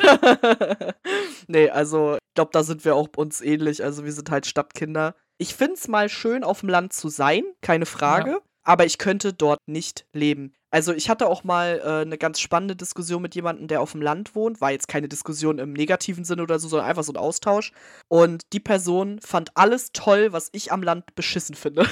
[1.47, 3.83] nee, also ich glaube, da sind wir auch uns ähnlich.
[3.83, 5.15] Also wir sind halt Stadtkinder.
[5.37, 8.31] Ich finde es mal schön, auf dem Land zu sein, keine Frage.
[8.31, 8.39] Ja.
[8.65, 10.53] Aber ich könnte dort nicht leben.
[10.71, 14.01] Also ich hatte auch mal äh, eine ganz spannende Diskussion mit jemandem, der auf dem
[14.01, 14.59] Land wohnt.
[14.59, 17.73] War jetzt keine Diskussion im negativen Sinne oder so, sondern einfach so ein Austausch.
[18.07, 21.85] Und die Person fand alles toll, was ich am Land beschissen finde.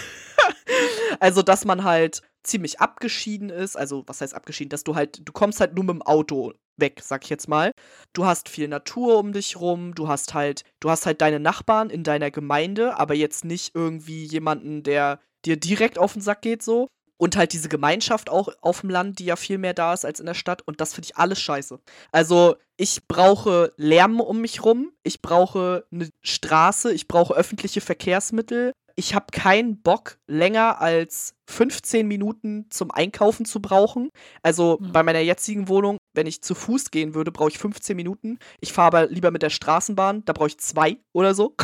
[1.19, 3.75] also, dass man halt ziemlich abgeschieden ist.
[3.75, 4.69] Also, was heißt abgeschieden?
[4.69, 7.71] Dass du halt, du kommst halt nur mit dem Auto weg, sag ich jetzt mal.
[8.11, 11.89] Du hast viel Natur um dich rum, du hast halt, du hast halt deine Nachbarn
[11.89, 16.61] in deiner Gemeinde, aber jetzt nicht irgendwie jemanden, der dir direkt auf den Sack geht,
[16.61, 16.87] so.
[17.17, 20.19] Und halt diese Gemeinschaft auch auf dem Land, die ja viel mehr da ist als
[20.19, 20.63] in der Stadt.
[20.63, 21.79] Und das finde ich alles scheiße.
[22.11, 24.91] Also, ich brauche Lärm um mich rum.
[25.03, 26.91] Ich brauche eine Straße.
[26.91, 33.61] Ich brauche öffentliche Verkehrsmittel ich habe keinen Bock, länger als 15 Minuten zum Einkaufen zu
[33.61, 34.09] brauchen.
[34.41, 34.91] Also mhm.
[34.91, 38.39] bei meiner jetzigen Wohnung, wenn ich zu Fuß gehen würde, brauche ich 15 Minuten.
[38.59, 41.55] Ich fahre aber lieber mit der Straßenbahn, da brauche ich zwei oder so.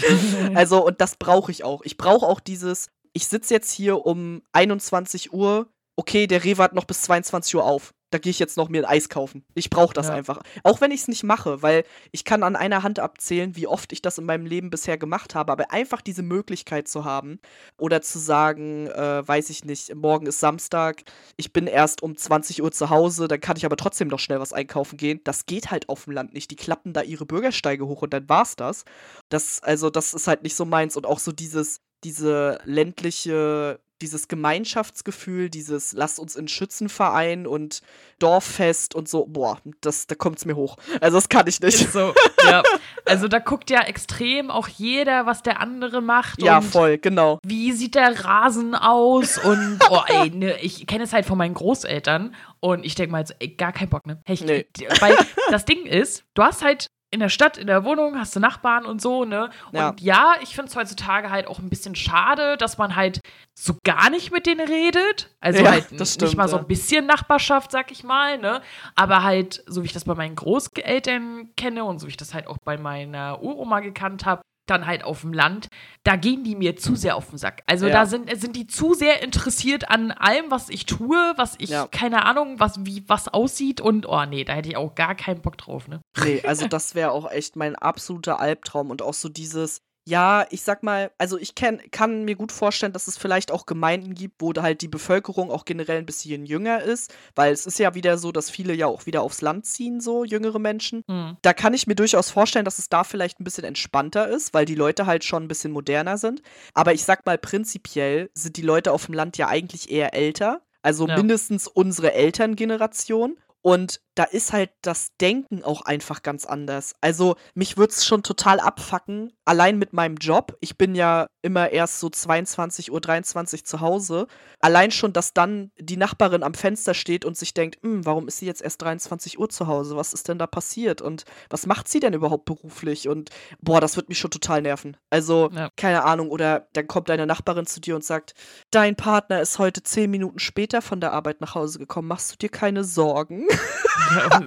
[0.54, 1.82] also, und das brauche ich auch.
[1.84, 6.74] Ich brauche auch dieses, ich sitze jetzt hier um 21 Uhr, okay, der Rewe hat
[6.74, 9.44] noch bis 22 Uhr auf da gehe ich jetzt noch mir ein Eis kaufen.
[9.54, 10.14] Ich brauche das ja.
[10.14, 10.40] einfach.
[10.62, 13.92] Auch wenn ich es nicht mache, weil ich kann an einer Hand abzählen, wie oft
[13.92, 15.50] ich das in meinem Leben bisher gemacht habe.
[15.50, 17.40] Aber einfach diese Möglichkeit zu haben
[17.76, 21.02] oder zu sagen, äh, weiß ich nicht, morgen ist Samstag,
[21.36, 24.38] ich bin erst um 20 Uhr zu Hause, dann kann ich aber trotzdem noch schnell
[24.38, 25.20] was einkaufen gehen.
[25.24, 26.52] Das geht halt auf dem Land nicht.
[26.52, 28.84] Die klappen da ihre Bürgersteige hoch und dann war's das.
[29.28, 30.96] Das, also, das ist halt nicht so meins.
[30.96, 37.80] Und auch so dieses, diese ländliche dieses Gemeinschaftsgefühl, dieses Lasst uns in Schützenverein und
[38.18, 40.76] Dorffest und so, boah, das, da kommt es mir hoch.
[41.00, 41.92] Also das kann ich nicht.
[41.92, 42.14] So,
[42.48, 42.62] ja.
[43.04, 46.42] Also da guckt ja extrem auch jeder, was der andere macht.
[46.42, 47.38] Ja, voll, genau.
[47.44, 49.38] Wie sieht der Rasen aus?
[49.38, 53.18] Und oh, ey, ne, ich kenne es halt von meinen Großeltern und ich denke mal,
[53.18, 54.20] jetzt, ey, gar kein Bock, ne?
[54.24, 54.66] Hey, ich, nee.
[55.00, 55.16] Weil
[55.50, 58.84] das Ding ist, du hast halt in der Stadt, in der Wohnung, hast du Nachbarn
[58.84, 59.48] und so, ne?
[59.70, 63.20] Und ja, ja ich finde es heutzutage halt auch ein bisschen schade, dass man halt
[63.54, 65.30] so gar nicht mit denen redet.
[65.40, 68.62] Also ja, halt stimmt, nicht mal so ein bisschen Nachbarschaft, sag ich mal, ne?
[68.96, 72.34] Aber halt, so wie ich das bei meinen Großeltern kenne und so wie ich das
[72.34, 75.68] halt auch bei meiner Uroma gekannt habe, dann halt auf dem Land,
[76.04, 77.62] da gehen die mir zu sehr auf den Sack.
[77.66, 77.92] Also ja.
[77.92, 81.86] da sind, sind die zu sehr interessiert an allem, was ich tue, was ich, ja.
[81.88, 85.42] keine Ahnung, was, wie was aussieht und oh nee, da hätte ich auch gar keinen
[85.42, 86.00] Bock drauf, ne?
[86.22, 90.62] Nee, also das wäre auch echt mein absoluter Albtraum und auch so dieses, ja, ich
[90.62, 94.42] sag mal, also ich kenn, kann mir gut vorstellen, dass es vielleicht auch Gemeinden gibt,
[94.42, 98.18] wo halt die Bevölkerung auch generell ein bisschen jünger ist, weil es ist ja wieder
[98.18, 101.04] so, dass viele ja auch wieder aufs Land ziehen, so jüngere Menschen.
[101.06, 101.38] Mhm.
[101.40, 104.66] Da kann ich mir durchaus vorstellen, dass es da vielleicht ein bisschen entspannter ist, weil
[104.66, 106.42] die Leute halt schon ein bisschen moderner sind.
[106.74, 110.60] Aber ich sag mal, prinzipiell sind die Leute auf dem Land ja eigentlich eher älter.
[110.82, 111.16] Also ja.
[111.16, 113.38] mindestens unsere Elterngeneration.
[113.62, 116.94] Und da ist halt das Denken auch einfach ganz anders.
[117.00, 120.56] Also mich würde es schon total abfacken, allein mit meinem Job.
[120.60, 124.26] Ich bin ja immer erst so 22 Uhr, 23 zu Hause.
[124.60, 128.38] Allein schon, dass dann die Nachbarin am Fenster steht und sich denkt, hm, warum ist
[128.38, 129.96] sie jetzt erst 23 Uhr zu Hause?
[129.96, 131.02] Was ist denn da passiert?
[131.02, 133.08] Und was macht sie denn überhaupt beruflich?
[133.08, 134.96] Und boah, das wird mich schon total nerven.
[135.10, 135.68] Also, ja.
[135.76, 136.30] keine Ahnung.
[136.30, 138.34] Oder dann kommt deine Nachbarin zu dir und sagt,
[138.70, 142.08] dein Partner ist heute zehn Minuten später von der Arbeit nach Hause gekommen.
[142.08, 143.46] Machst du dir keine Sorgen?
[144.14, 144.40] Ja,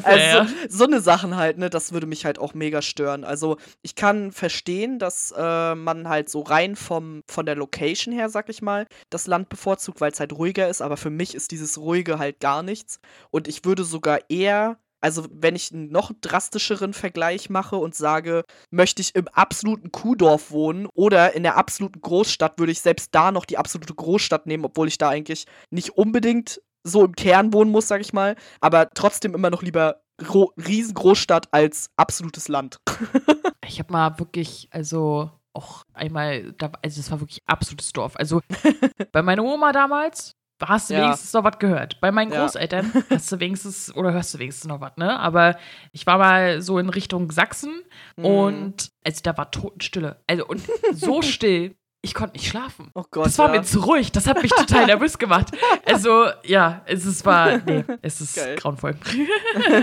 [0.00, 3.24] so also, so eine Sachen halt, ne, das würde mich halt auch mega stören.
[3.24, 8.28] Also, ich kann verstehen, dass äh, man halt so rein vom, von der Location her,
[8.28, 11.50] sag ich mal, das Land bevorzugt, weil es halt ruhiger ist, aber für mich ist
[11.50, 13.00] dieses Ruhige halt gar nichts.
[13.30, 18.44] Und ich würde sogar eher also wenn ich einen noch drastischeren Vergleich mache und sage,
[18.70, 23.32] möchte ich im absoluten Kuhdorf wohnen oder in der absoluten Großstadt, würde ich selbst da
[23.32, 27.70] noch die absolute Großstadt nehmen, obwohl ich da eigentlich nicht unbedingt so im Kern wohnen
[27.70, 32.78] muss, sag ich mal, aber trotzdem immer noch lieber Riesengroßstadt als absolutes Land.
[33.66, 38.16] ich habe mal wirklich, also auch einmal, also es war wirklich absolutes Dorf.
[38.16, 38.40] Also
[39.12, 40.32] bei meiner Oma damals,
[40.68, 41.04] hast du ja.
[41.04, 42.00] wenigstens noch was gehört.
[42.00, 43.02] Bei meinen Großeltern ja.
[43.16, 45.18] hast du wenigstens, oder hörst du wenigstens noch was, ne?
[45.18, 45.56] Aber
[45.92, 47.82] ich war mal so in Richtung Sachsen
[48.16, 48.24] mhm.
[48.24, 50.22] und also da war Totenstille.
[50.26, 52.90] Also und so still, ich konnte nicht schlafen.
[52.94, 53.26] Oh Gott.
[53.26, 53.60] Das war ja.
[53.60, 54.10] mir zu ruhig.
[54.10, 55.52] Das hat mich total nervös gemacht.
[55.86, 58.56] Also, ja, es ist war, nee, es ist Geil.
[58.56, 58.96] grauenvoll.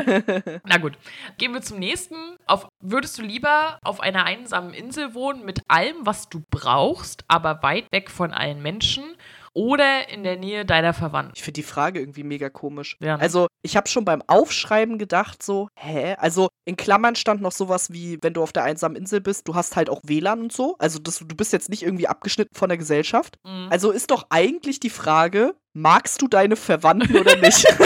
[0.66, 0.98] Na gut.
[1.38, 2.16] Gehen wir zum nächsten.
[2.46, 7.64] Auf, würdest du lieber auf einer einsamen Insel wohnen mit allem, was du brauchst, aber
[7.64, 9.04] weit weg von allen Menschen?
[9.54, 11.34] Oder in der Nähe deiner Verwandten.
[11.36, 12.98] Ich finde die Frage irgendwie mega komisch.
[13.00, 13.22] Ja, ne?
[13.22, 16.16] Also, ich habe schon beim Aufschreiben gedacht, so, hä?
[16.18, 19.56] Also, in Klammern stand noch sowas wie, wenn du auf der einsamen Insel bist, du
[19.56, 20.76] hast halt auch WLAN und so.
[20.80, 23.38] Also, das, du bist jetzt nicht irgendwie abgeschnitten von der Gesellschaft.
[23.46, 23.68] Mhm.
[23.70, 27.66] Also ist doch eigentlich die Frage, magst du deine Verwandten oder nicht?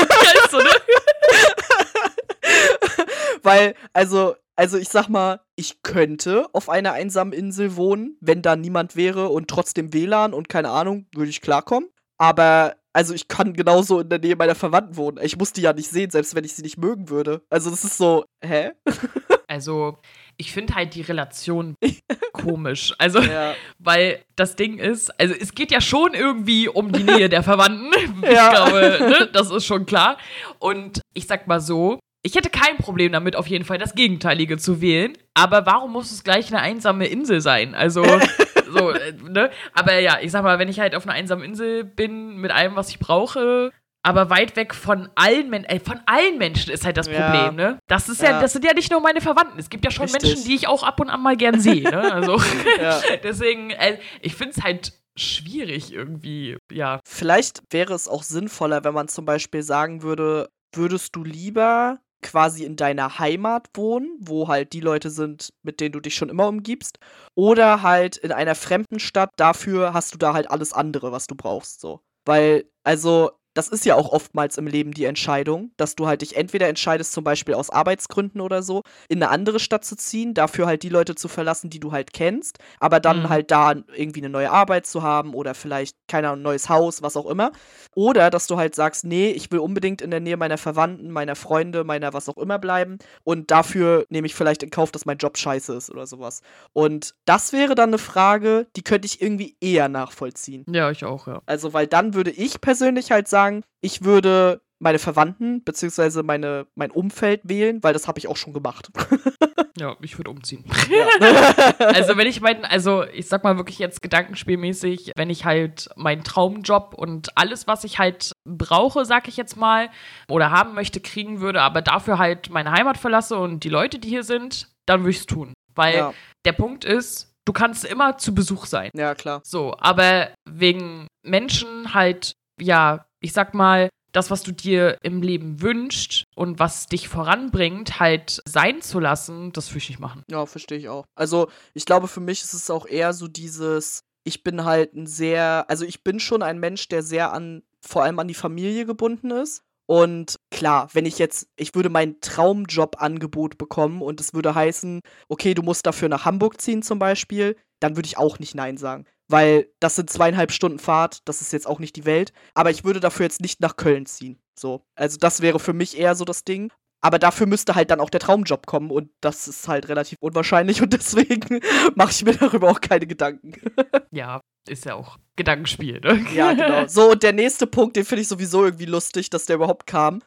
[0.52, 0.70] So, ne?
[3.44, 8.56] Weil, also, also ich sag mal, ich könnte auf einer einsamen Insel wohnen, wenn da
[8.56, 11.90] niemand wäre und trotzdem WLAN und keine Ahnung, würde ich klarkommen.
[12.18, 15.18] Aber also ich kann genauso in der Nähe meiner Verwandten wohnen.
[15.22, 17.42] Ich muss die ja nicht sehen, selbst wenn ich sie nicht mögen würde.
[17.50, 18.72] Also das ist so, hä?
[19.46, 20.00] Also
[20.38, 21.76] ich finde halt die Relation
[22.34, 22.96] komisch.
[22.98, 23.54] Also, ja.
[23.78, 27.92] weil das Ding ist, also es geht ja schon irgendwie um die Nähe der Verwandten.
[28.24, 28.50] Ich ja.
[28.50, 30.18] glaube, ne, das ist schon klar.
[30.58, 34.58] Und ich sag mal so, ich hätte kein Problem damit, auf jeden Fall das Gegenteilige
[34.58, 35.14] zu wählen.
[35.34, 37.76] Aber warum muss es gleich eine einsame Insel sein?
[37.76, 38.04] Also,
[38.72, 39.52] so, äh, ne?
[39.74, 42.76] Aber ja, ich sag mal, wenn ich halt auf einer einsamen Insel bin, mit allem,
[42.76, 43.72] was ich brauche,
[44.04, 47.30] aber weit weg von allen Menschen, äh, von allen Menschen ist halt das ja.
[47.30, 47.80] Problem, ne?
[47.88, 48.32] Das ist ja.
[48.32, 48.42] ja.
[48.42, 49.60] das sind ja nicht nur meine Verwandten.
[49.60, 50.24] Es gibt ja schon Richtig.
[50.24, 52.14] Menschen, die ich auch ab und an mal gern sehe, ne?
[52.14, 52.38] Also,
[52.82, 53.02] ja.
[53.24, 57.00] deswegen, äh, ich finde es halt schwierig irgendwie, ja.
[57.06, 62.64] Vielleicht wäre es auch sinnvoller, wenn man zum Beispiel sagen würde, würdest du lieber quasi
[62.64, 66.48] in deiner Heimat wohnen, wo halt die Leute sind, mit denen du dich schon immer
[66.48, 66.98] umgibst,
[67.36, 71.36] oder halt in einer fremden Stadt, dafür hast du da halt alles andere, was du
[71.36, 72.02] brauchst, so.
[72.26, 76.36] Weil, also, das ist ja auch oftmals im Leben die Entscheidung, dass du halt dich
[76.36, 80.66] entweder entscheidest, zum Beispiel aus Arbeitsgründen oder so, in eine andere Stadt zu ziehen, dafür
[80.66, 83.30] halt die Leute zu verlassen, die du halt kennst, aber dann mhm.
[83.30, 87.02] halt da irgendwie eine neue Arbeit zu haben oder vielleicht, keine Ahnung, ein neues Haus,
[87.02, 87.52] was auch immer.
[87.96, 91.36] Oder dass du halt sagst, nee, ich will unbedingt in der Nähe meiner Verwandten, meiner
[91.36, 95.18] Freunde, meiner was auch immer bleiben und dafür nehme ich vielleicht in Kauf, dass mein
[95.18, 96.42] Job scheiße ist oder sowas.
[96.74, 100.66] Und das wäre dann eine Frage, die könnte ich irgendwie eher nachvollziehen.
[100.68, 101.42] Ja, ich auch, ja.
[101.46, 106.24] Also, weil dann würde ich persönlich halt sagen, sagen, ich würde meine Verwandten bzw.
[106.24, 108.90] Meine, mein Umfeld wählen, weil das habe ich auch schon gemacht.
[109.78, 110.66] ja, ich würde umziehen.
[110.90, 111.76] Ja.
[111.88, 116.24] also wenn ich meinen, also ich sag mal wirklich jetzt gedankenspielmäßig, wenn ich halt meinen
[116.24, 119.90] Traumjob und alles, was ich halt brauche, sag ich jetzt mal,
[120.30, 124.10] oder haben möchte, kriegen würde, aber dafür halt meine Heimat verlasse und die Leute, die
[124.10, 125.54] hier sind, dann würde ich es tun.
[125.76, 126.14] Weil ja.
[126.46, 128.92] der Punkt ist, du kannst immer zu Besuch sein.
[128.96, 129.42] Ja, klar.
[129.44, 135.62] So, aber wegen Menschen halt, ja, ich sag mal, das, was du dir im Leben
[135.62, 140.24] wünschst und was dich voranbringt, halt sein zu lassen, das würde ich machen.
[140.30, 141.06] Ja, verstehe ich auch.
[141.16, 145.08] Also, ich glaube, für mich ist es auch eher so dieses, ich bin halt ein
[145.08, 148.86] sehr, also ich bin schon ein Mensch, der sehr an, vor allem an die Familie
[148.86, 149.64] gebunden ist.
[149.86, 155.54] Und klar, wenn ich jetzt, ich würde mein Traumjob-Angebot bekommen und es würde heißen, okay,
[155.56, 159.06] du musst dafür nach Hamburg ziehen zum Beispiel, dann würde ich auch nicht Nein sagen
[159.28, 162.34] weil das sind zweieinhalb Stunden Fahrt, das ist jetzt auch nicht die Welt.
[162.54, 164.40] Aber ich würde dafür jetzt nicht nach Köln ziehen.
[164.58, 164.86] So.
[164.96, 166.72] Also das wäre für mich eher so das Ding.
[167.02, 170.82] Aber dafür müsste halt dann auch der Traumjob kommen und das ist halt relativ unwahrscheinlich
[170.82, 171.60] und deswegen
[171.96, 173.54] mache ich mir darüber auch keine Gedanken.
[174.12, 176.26] ja, ist ja auch Gedankenspiel, ne?
[176.34, 176.86] Ja, genau.
[176.88, 180.22] So, und der nächste Punkt, den finde ich sowieso irgendwie lustig, dass der überhaupt kam.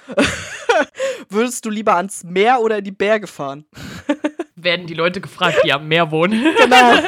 [1.30, 3.64] Würdest du lieber ans Meer oder in die Berge fahren?
[4.66, 6.44] Werden die Leute gefragt, die am Meer wohnen.
[6.56, 7.00] Genau.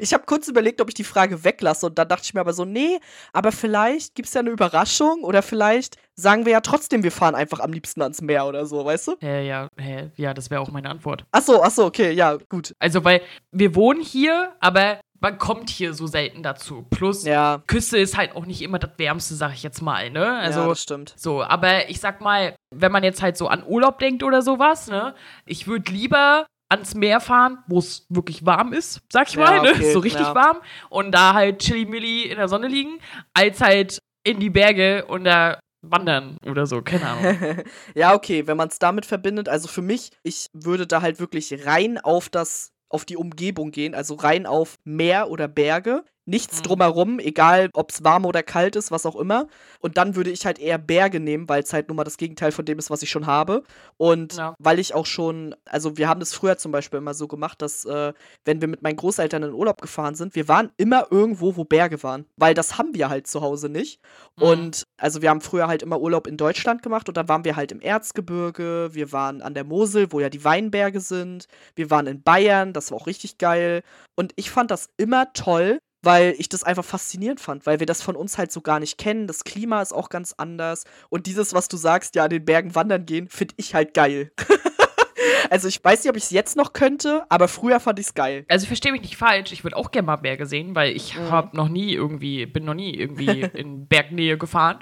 [0.00, 2.52] Ich habe kurz überlegt, ob ich die Frage weglasse und dann dachte ich mir aber
[2.52, 2.98] so, nee,
[3.32, 7.34] aber vielleicht gibt es ja eine Überraschung oder vielleicht sagen wir ja trotzdem, wir fahren
[7.34, 9.16] einfach am liebsten ans Meer oder so, weißt du?
[9.20, 9.68] Ja, ja,
[10.16, 11.24] ja, das wäre auch meine Antwort.
[11.32, 12.74] Ach so, ach so, okay, ja, gut.
[12.78, 13.22] Also, weil
[13.52, 16.86] wir wohnen hier, aber man kommt hier so selten dazu.
[16.90, 17.62] Plus, ja.
[17.66, 20.38] Küste ist halt auch nicht immer das Wärmste, sag ich jetzt mal, ne?
[20.38, 21.14] Also, ja, das stimmt.
[21.16, 24.88] So, aber ich sag mal, wenn man jetzt halt so an Urlaub denkt oder sowas,
[24.88, 25.14] ne?
[25.44, 29.62] Ich würde lieber ans Meer fahren, wo es wirklich warm ist, sag ich ja, mal,
[29.62, 29.70] ne?
[29.70, 30.34] Okay, so richtig ja.
[30.34, 33.00] warm und da halt chili-milli in der Sonne liegen,
[33.34, 37.62] als halt in die Berge und da wandern oder so, keine Ahnung.
[37.94, 41.66] ja, okay, wenn man es damit verbindet, also für mich, ich würde da halt wirklich
[41.66, 46.04] rein auf das auf die Umgebung gehen, also rein auf Meer oder Berge.
[46.30, 46.62] Nichts mhm.
[46.62, 49.48] drumherum, egal ob es warm oder kalt ist, was auch immer.
[49.80, 52.52] Und dann würde ich halt eher Berge nehmen, weil es halt nun mal das Gegenteil
[52.52, 53.64] von dem ist, was ich schon habe.
[53.96, 54.54] Und ja.
[54.60, 57.84] weil ich auch schon, also wir haben das früher zum Beispiel immer so gemacht, dass
[57.84, 58.12] äh,
[58.44, 62.02] wenn wir mit meinen Großeltern in Urlaub gefahren sind, wir waren immer irgendwo, wo Berge
[62.04, 62.26] waren.
[62.36, 64.00] Weil das haben wir halt zu Hause nicht.
[64.36, 64.42] Mhm.
[64.44, 67.56] Und also wir haben früher halt immer Urlaub in Deutschland gemacht und dann waren wir
[67.56, 72.06] halt im Erzgebirge, wir waren an der Mosel, wo ja die Weinberge sind, wir waren
[72.06, 73.82] in Bayern, das war auch richtig geil.
[74.14, 78.02] Und ich fand das immer toll, weil ich das einfach faszinierend fand, weil wir das
[78.02, 79.26] von uns halt so gar nicht kennen.
[79.26, 80.84] Das Klima ist auch ganz anders.
[81.08, 84.32] Und dieses, was du sagst, ja, an den Bergen wandern gehen, finde ich halt geil.
[85.50, 88.14] also ich weiß nicht, ob ich es jetzt noch könnte, aber früher fand ich es
[88.14, 88.44] geil.
[88.48, 91.16] Also ich verstehe mich nicht falsch, ich würde auch gerne mal Berge sehen, weil ich
[91.16, 91.30] mhm.
[91.30, 94.78] habe noch nie irgendwie, bin noch nie irgendwie in Bergnähe gefahren.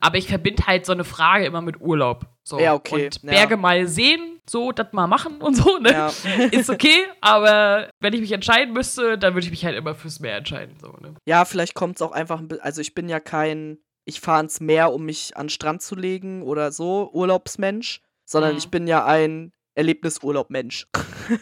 [0.00, 2.26] Aber ich verbinde halt so eine Frage immer mit Urlaub.
[2.42, 2.60] So.
[2.60, 3.06] Ja, okay.
[3.06, 3.56] Und Berge ja.
[3.56, 5.90] mal sehen, so, das mal machen und so, ne?
[5.90, 6.12] Ja.
[6.52, 10.20] Ist okay, aber wenn ich mich entscheiden müsste, dann würde ich mich halt immer fürs
[10.20, 11.14] Meer entscheiden, so, ne?
[11.26, 14.42] Ja, vielleicht kommt es auch einfach ein bisschen, also ich bin ja kein, ich fahre
[14.42, 18.58] ins Meer, um mich an den Strand zu legen oder so, Urlaubsmensch, sondern mhm.
[18.58, 20.88] ich bin ja ein Erlebnisurlaub-Mensch.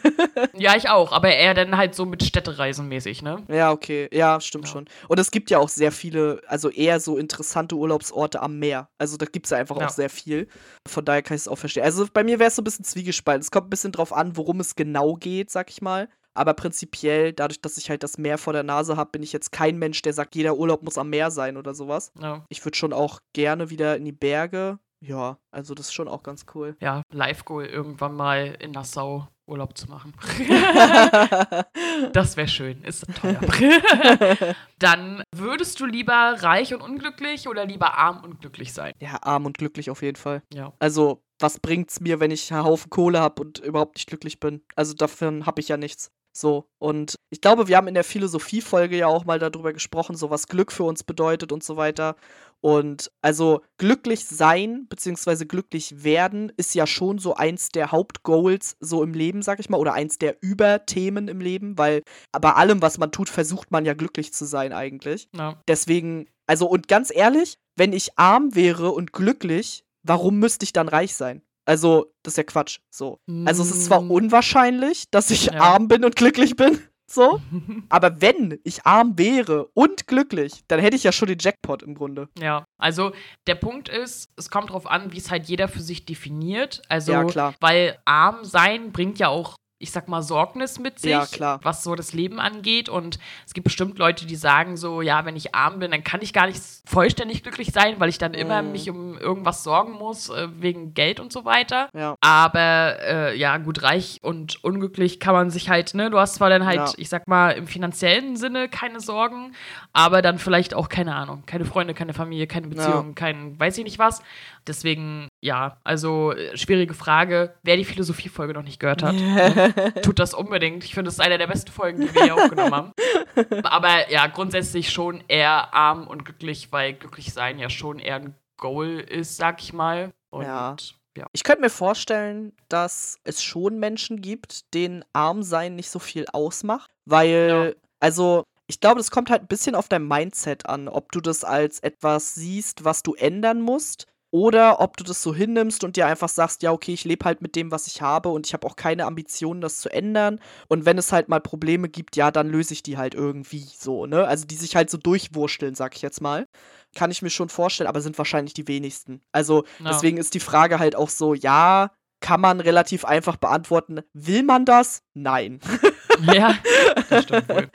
[0.53, 3.43] ja, ich auch, aber eher dann halt so mit Städtereisen mäßig, ne?
[3.47, 4.09] Ja, okay.
[4.11, 4.71] Ja, stimmt ja.
[4.71, 4.85] schon.
[5.07, 8.89] Und es gibt ja auch sehr viele, also eher so interessante Urlaubsorte am Meer.
[8.97, 9.87] Also da gibt es ja einfach ja.
[9.87, 10.47] auch sehr viel.
[10.87, 11.83] Von daher kann ich es auch verstehen.
[11.83, 13.41] Also bei mir wäre es so ein bisschen zwiegespalten.
[13.41, 16.09] Es kommt ein bisschen drauf an, worum es genau geht, sag ich mal.
[16.35, 19.53] Aber prinzipiell, dadurch, dass ich halt das Meer vor der Nase habe, bin ich jetzt
[19.53, 22.11] kein Mensch, der sagt, jeder Urlaub muss am Meer sein oder sowas.
[22.21, 22.43] Ja.
[22.49, 24.77] Ich würde schon auch gerne wieder in die Berge.
[24.99, 26.75] Ja, also das ist schon auch ganz cool.
[26.81, 30.13] Ja, Live-Goal irgendwann mal in Nassau Urlaub zu machen.
[32.13, 33.39] das wäre schön, ist teuer.
[34.79, 38.93] Dann würdest du lieber reich und unglücklich oder lieber arm und glücklich sein?
[38.99, 40.41] Ja, arm und glücklich auf jeden Fall.
[40.51, 40.73] Ja.
[40.79, 44.63] Also, was bringt's mir, wenn ich einen Haufen Kohle habe und überhaupt nicht glücklich bin?
[44.75, 46.11] Also, davon habe ich ja nichts.
[46.37, 50.29] So, und ich glaube, wir haben in der Philosophie-Folge ja auch mal darüber gesprochen, so
[50.29, 52.17] was Glück für uns bedeutet und so weiter.
[52.59, 55.45] Und also glücklich sein bzw.
[55.45, 59.77] glücklich werden ist ja schon so eins der Hauptgoals so im Leben, sag ich mal,
[59.77, 63.93] oder eins der Überthemen im Leben, weil bei allem, was man tut, versucht man ja
[63.93, 65.29] glücklich zu sein eigentlich.
[65.33, 65.61] Ja.
[65.69, 70.89] Deswegen, also und ganz ehrlich, wenn ich arm wäre und glücklich, warum müsste ich dann
[70.89, 71.44] reich sein?
[71.65, 72.79] Also, das ist ja Quatsch.
[72.89, 73.19] So.
[73.45, 74.11] Also, es ist zwar mm.
[74.11, 75.59] unwahrscheinlich, dass ich ja.
[75.59, 76.79] arm bin und glücklich bin.
[77.07, 77.39] So.
[77.89, 81.95] Aber wenn ich arm wäre und glücklich, dann hätte ich ja schon den Jackpot im
[81.95, 82.29] Grunde.
[82.39, 83.11] Ja, also
[83.47, 86.81] der Punkt ist, es kommt darauf an, wie es halt jeder für sich definiert.
[86.89, 87.55] Also, ja, klar.
[87.59, 91.59] weil arm sein bringt ja auch ich sag mal, Sorgnis mit sich, ja, klar.
[91.63, 92.87] was so das Leben angeht.
[92.87, 96.21] Und es gibt bestimmt Leute, die sagen so, ja, wenn ich arm bin, dann kann
[96.21, 98.35] ich gar nicht vollständig glücklich sein, weil ich dann mm.
[98.35, 98.71] immer mhm.
[98.71, 101.89] mich um irgendwas sorgen muss, äh, wegen Geld und so weiter.
[101.93, 102.15] Ja.
[102.21, 106.49] Aber äh, ja, gut, reich und unglücklich kann man sich halt, ne, du hast zwar
[106.49, 106.93] dann halt, ja.
[106.95, 109.53] ich sag mal, im finanziellen Sinne keine Sorgen,
[109.91, 113.83] aber dann vielleicht auch, keine Ahnung, keine Freunde, keine Familie, keine Beziehung, kein weiß ich
[113.83, 114.21] nicht was.
[114.67, 117.53] Deswegen, ja, also äh, schwierige Frage.
[117.61, 119.15] Wer die Philosophie-Folge noch nicht gehört hat,
[120.03, 120.83] tut das unbedingt.
[120.83, 122.91] Ich finde, es ist eine der besten Folgen, die wir hier aufgenommen haben.
[123.63, 128.35] Aber ja, grundsätzlich schon eher arm und glücklich, weil glücklich sein ja schon eher ein
[128.57, 130.11] Goal ist, sag ich mal.
[130.31, 130.75] Und ja.
[131.15, 131.27] Ja.
[131.31, 136.89] Ich könnte mir vorstellen, dass es schon Menschen gibt, denen Armsein nicht so viel ausmacht,
[137.05, 137.81] weil, ja.
[138.01, 141.45] also, ich glaube, das kommt halt ein bisschen auf dein Mindset an, ob du das
[141.45, 146.07] als etwas siehst, was du ändern musst oder ob du das so hinnimmst und dir
[146.07, 148.67] einfach sagst, ja, okay, ich lebe halt mit dem, was ich habe und ich habe
[148.67, 150.41] auch keine Ambitionen, das zu ändern.
[150.67, 154.05] Und wenn es halt mal Probleme gibt, ja, dann löse ich die halt irgendwie so,
[154.05, 154.27] ne?
[154.27, 156.49] Also die sich halt so durchwursteln, sag ich jetzt mal.
[156.95, 159.21] Kann ich mir schon vorstellen, aber sind wahrscheinlich die wenigsten.
[159.31, 159.91] Also no.
[159.91, 164.01] deswegen ist die Frage halt auch so, ja, kann man relativ einfach beantworten.
[164.11, 165.01] Will man das?
[165.13, 165.61] Nein.
[166.33, 166.55] Ja,
[167.09, 167.69] das stimmt wohl.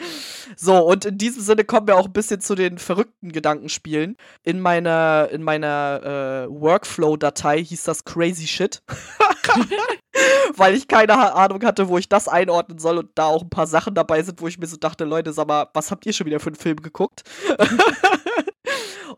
[0.57, 4.17] So, und in diesem Sinne kommen wir auch ein bisschen zu den verrückten Gedankenspielen.
[4.43, 8.83] In meiner, in meiner äh, Workflow-Datei hieß das Crazy Shit.
[10.57, 13.67] Weil ich keine Ahnung hatte, wo ich das einordnen soll und da auch ein paar
[13.67, 16.27] Sachen dabei sind, wo ich mir so dachte, Leute, sag mal, was habt ihr schon
[16.27, 17.23] wieder für einen Film geguckt?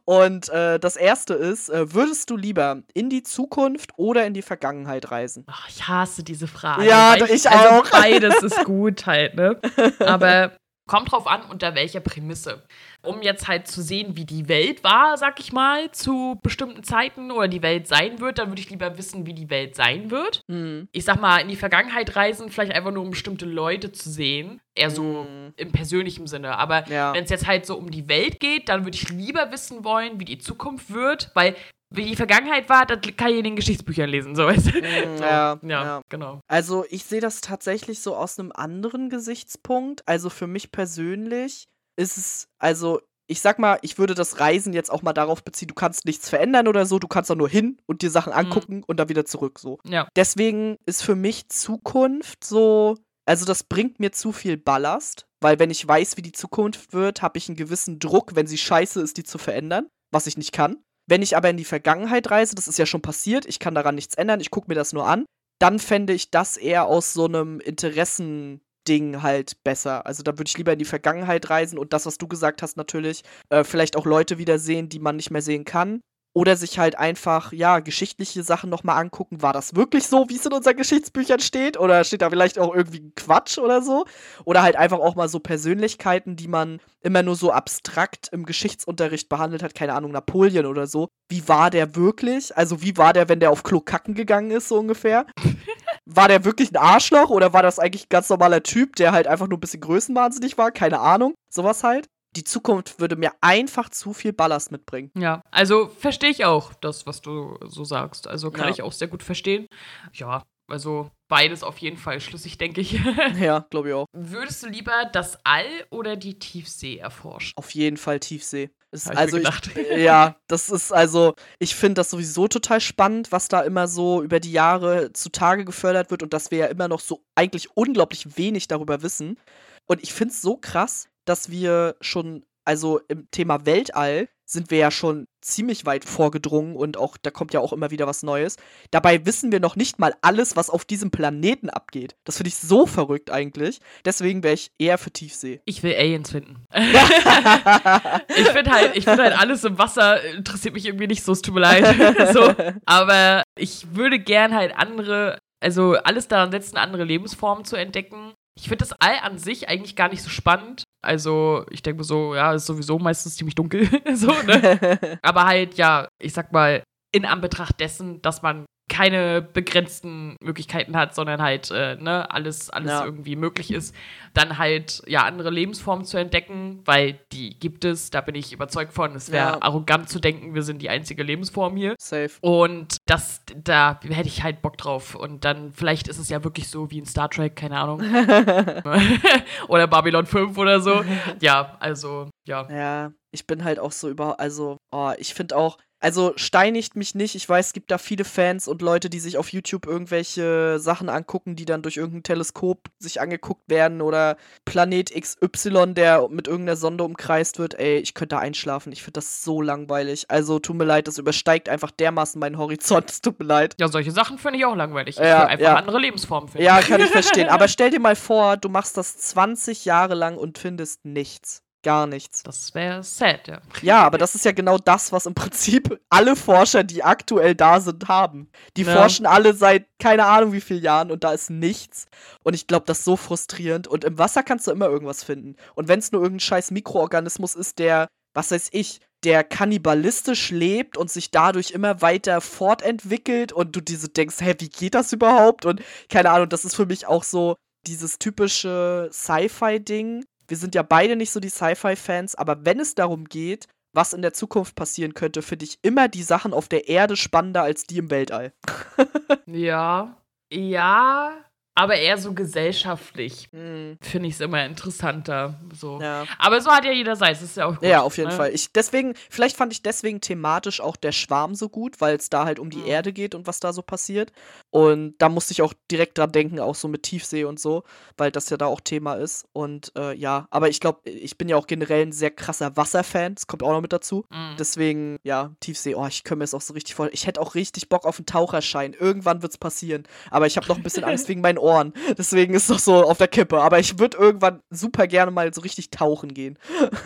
[0.05, 4.43] Und äh, das erste ist, äh, würdest du lieber in die Zukunft oder in die
[4.43, 5.45] Vergangenheit reisen?
[5.49, 6.85] Ach, ich hasse diese Frage.
[6.87, 7.91] Ja, ich, ich also auch.
[7.91, 9.61] Beides ist gut halt, ne?
[10.01, 10.53] Aber
[10.87, 12.63] kommt drauf an, unter welcher Prämisse
[13.03, 17.31] um jetzt halt zu sehen, wie die Welt war, sag ich mal, zu bestimmten Zeiten
[17.31, 20.43] oder die Welt sein wird, dann würde ich lieber wissen, wie die Welt sein wird.
[20.47, 20.89] Mhm.
[20.93, 24.61] Ich sag mal, in die Vergangenheit reisen, vielleicht einfach nur um bestimmte Leute zu sehen.
[24.75, 25.53] Eher so mhm.
[25.57, 26.57] im persönlichen Sinne.
[26.59, 27.13] Aber ja.
[27.13, 30.21] wenn es jetzt halt so um die Welt geht, dann würde ich lieber wissen wollen,
[30.21, 31.57] wie die Zukunft wird, weil
[31.95, 34.35] wie die Vergangenheit war, das kann ich in den Geschichtsbüchern lesen.
[34.35, 34.51] So.
[34.53, 34.71] so.
[34.79, 36.41] Ja, ja, ja, genau.
[36.49, 40.03] Also ich sehe das tatsächlich so aus einem anderen Gesichtspunkt.
[40.07, 41.65] Also für mich persönlich
[41.97, 45.69] ist es, also ich sag mal, ich würde das Reisen jetzt auch mal darauf beziehen,
[45.69, 48.39] du kannst nichts verändern oder so, du kannst da nur hin und dir Sachen mhm.
[48.39, 48.85] angucken mhm.
[48.87, 49.79] und dann wieder zurück so.
[49.85, 50.09] Ja.
[50.17, 55.71] Deswegen ist für mich Zukunft so, also das bringt mir zu viel Ballast, weil wenn
[55.71, 59.17] ich weiß, wie die Zukunft wird, habe ich einen gewissen Druck, wenn sie scheiße ist,
[59.17, 60.77] die zu verändern, was ich nicht kann.
[61.13, 63.97] Wenn ich aber in die Vergangenheit reise, das ist ja schon passiert, ich kann daran
[63.97, 65.27] nichts ändern, ich gucke mir das nur an,
[65.59, 70.07] dann fände ich das eher aus so einem Interessen Ding halt besser.
[70.07, 72.79] Also da würde ich lieber in die Vergangenheit reisen und das, was du gesagt hast,
[72.79, 76.01] natürlich, äh, vielleicht auch Leute wiedersehen, die man nicht mehr sehen kann.
[76.35, 79.43] Oder sich halt einfach, ja, geschichtliche Sachen nochmal angucken.
[79.43, 81.79] War das wirklich so, wie es in unseren Geschichtsbüchern steht?
[81.79, 84.07] Oder steht da vielleicht auch irgendwie Quatsch oder so?
[84.45, 89.29] Oder halt einfach auch mal so Persönlichkeiten, die man immer nur so abstrakt im Geschichtsunterricht
[89.29, 89.75] behandelt hat.
[89.75, 91.09] Keine Ahnung, Napoleon oder so.
[91.29, 92.57] Wie war der wirklich?
[92.57, 95.27] Also, wie war der, wenn der auf Klo kacken gegangen ist, so ungefähr?
[96.07, 99.27] war der wirklich ein Arschloch oder war das eigentlich ein ganz normaler Typ, der halt
[99.27, 100.71] einfach nur ein bisschen größenwahnsinnig war?
[100.71, 101.35] Keine Ahnung.
[101.51, 105.11] Sowas halt die Zukunft würde mir einfach zu viel Ballast mitbringen.
[105.17, 108.27] Ja, also verstehe ich auch das, was du so sagst.
[108.27, 108.71] Also kann ja.
[108.71, 109.67] ich auch sehr gut verstehen.
[110.15, 112.93] Ja, also beides auf jeden Fall schlüssig, denke ich.
[113.39, 114.07] ja, glaube ich auch.
[114.13, 117.53] Würdest du lieber das All oder die Tiefsee erforschen?
[117.57, 118.71] Auf jeden Fall Tiefsee.
[118.91, 119.49] Ist, also ich,
[119.97, 124.39] ja, das ist also, ich finde das sowieso total spannend, was da immer so über
[124.39, 128.69] die Jahre zutage gefördert wird und dass wir ja immer noch so eigentlich unglaublich wenig
[128.69, 129.39] darüber wissen.
[129.87, 134.79] Und ich finde es so krass, dass wir schon, also im Thema Weltall sind wir
[134.79, 138.57] ja schon ziemlich weit vorgedrungen und auch da kommt ja auch immer wieder was Neues.
[138.91, 142.15] Dabei wissen wir noch nicht mal alles, was auf diesem Planeten abgeht.
[142.25, 143.81] Das finde ich so verrückt eigentlich.
[144.05, 145.61] Deswegen wäre ich eher für Tiefsee.
[145.65, 146.67] Ich will Aliens finden.
[146.75, 151.55] ich finde halt, find halt alles im Wasser interessiert mich irgendwie nicht so, es tut
[151.55, 152.33] mir leid.
[152.33, 152.55] so,
[152.85, 158.35] aber ich würde gern halt andere, also alles daran setzen, andere Lebensformen zu entdecken.
[158.55, 160.85] Ich finde das All an sich eigentlich gar nicht so spannend.
[161.03, 163.89] Also, ich denke so, ja, ist sowieso meistens ziemlich dunkel.
[164.15, 165.19] so, ne?
[165.23, 166.83] Aber halt, ja, ich sag mal,
[167.13, 172.91] in Anbetracht dessen, dass man keine begrenzten Möglichkeiten hat, sondern halt äh, ne, alles, alles
[172.91, 173.05] ja.
[173.07, 173.95] irgendwie möglich ist,
[174.35, 178.93] dann halt ja andere Lebensformen zu entdecken, weil die gibt es, da bin ich überzeugt
[178.93, 179.17] von.
[179.17, 179.63] Es wäre ja.
[179.63, 181.95] arrogant zu denken, wir sind die einzige Lebensform hier.
[181.99, 182.33] Safe.
[182.43, 185.15] Und das, da hätte ich halt Bock drauf.
[185.15, 188.03] Und dann, vielleicht ist es ja wirklich so wie in Star Trek, keine Ahnung.
[189.69, 191.03] oder Babylon 5 oder so.
[191.41, 192.69] Ja, also, ja.
[192.71, 197.15] Ja, ich bin halt auch so über, also, oh, ich finde auch, also steinigt mich
[197.15, 197.35] nicht.
[197.37, 201.09] Ich weiß, es gibt da viele Fans und Leute, die sich auf YouTube irgendwelche Sachen
[201.09, 206.77] angucken, die dann durch irgendein Teleskop sich angeguckt werden oder Planet XY, der mit irgendeiner
[206.77, 207.79] Sonde umkreist wird.
[207.79, 208.93] Ey, ich könnte da einschlafen.
[208.93, 210.27] Ich finde das so langweilig.
[210.29, 213.09] Also tut mir leid, das übersteigt einfach dermaßen meinen Horizont.
[213.09, 213.77] Es tut mir leid.
[213.79, 215.17] Ja, solche Sachen finde ich auch langweilig.
[215.17, 215.77] Ich ja, will einfach ja.
[215.77, 216.65] andere Lebensformen finden.
[216.65, 217.49] Ja, kann ich verstehen.
[217.49, 222.07] Aber stell dir mal vor, du machst das 20 Jahre lang und findest nichts gar
[222.07, 222.43] nichts.
[222.43, 223.61] Das wäre sad, ja.
[223.83, 227.81] Ja, aber das ist ja genau das, was im Prinzip alle Forscher, die aktuell da
[227.81, 228.51] sind, haben.
[228.77, 228.95] Die ja.
[228.95, 232.07] forschen alle seit keine Ahnung wie vielen Jahren und da ist nichts.
[232.43, 233.89] Und ich glaube, das ist so frustrierend.
[233.89, 235.57] Und im Wasser kannst du immer irgendwas finden.
[235.75, 240.97] Und wenn es nur irgendein scheiß Mikroorganismus ist, der, was weiß ich, der kannibalistisch lebt
[240.97, 245.65] und sich dadurch immer weiter fortentwickelt und du diese denkst, hä, wie geht das überhaupt?
[245.65, 247.57] Und keine Ahnung, das ist für mich auch so
[247.87, 253.25] dieses typische Sci-Fi-Ding, wir sind ja beide nicht so die Sci-Fi-Fans, aber wenn es darum
[253.25, 257.17] geht, was in der Zukunft passieren könnte, finde ich immer die Sachen auf der Erde
[257.17, 258.53] spannender als die im Weltall.
[259.47, 260.15] ja.
[260.53, 261.33] Ja,
[261.75, 263.97] aber eher so gesellschaftlich mhm.
[264.01, 265.59] finde ich es immer interessanter.
[265.75, 266.01] So.
[266.01, 266.25] Ja.
[266.39, 267.89] Aber so hat ja jeder sein, das ist ja auch gut.
[267.89, 268.37] Ja, auf jeden ne?
[268.37, 268.51] Fall.
[268.53, 272.45] Ich, deswegen, vielleicht fand ich deswegen thematisch auch der Schwarm so gut, weil es da
[272.45, 272.87] halt um die mhm.
[272.87, 274.33] Erde geht und was da so passiert.
[274.71, 277.85] Und da musste ich auch direkt dran denken, auch so mit Tiefsee und so,
[278.19, 279.47] weil das ja da auch Thema ist.
[279.55, 283.35] Und äh, ja, aber ich glaube, ich bin ja auch generell ein sehr krasser Wasserfan,
[283.35, 284.27] das kommt auch noch mit dazu.
[284.31, 284.57] Mhm.
[284.59, 287.15] Deswegen, ja, Tiefsee, oh, ich kann mir das auch so richtig vorstellen.
[287.15, 288.93] Ich hätte auch richtig Bock auf einen Taucherschein.
[288.93, 290.05] Irgendwann wird es passieren.
[290.31, 291.93] Aber ich habe noch ein bisschen Angst wegen meinen Ohren.
[292.19, 293.61] Deswegen ist das so auf der Kippe.
[293.61, 296.59] Aber ich würde irgendwann super gerne mal so richtig tauchen gehen.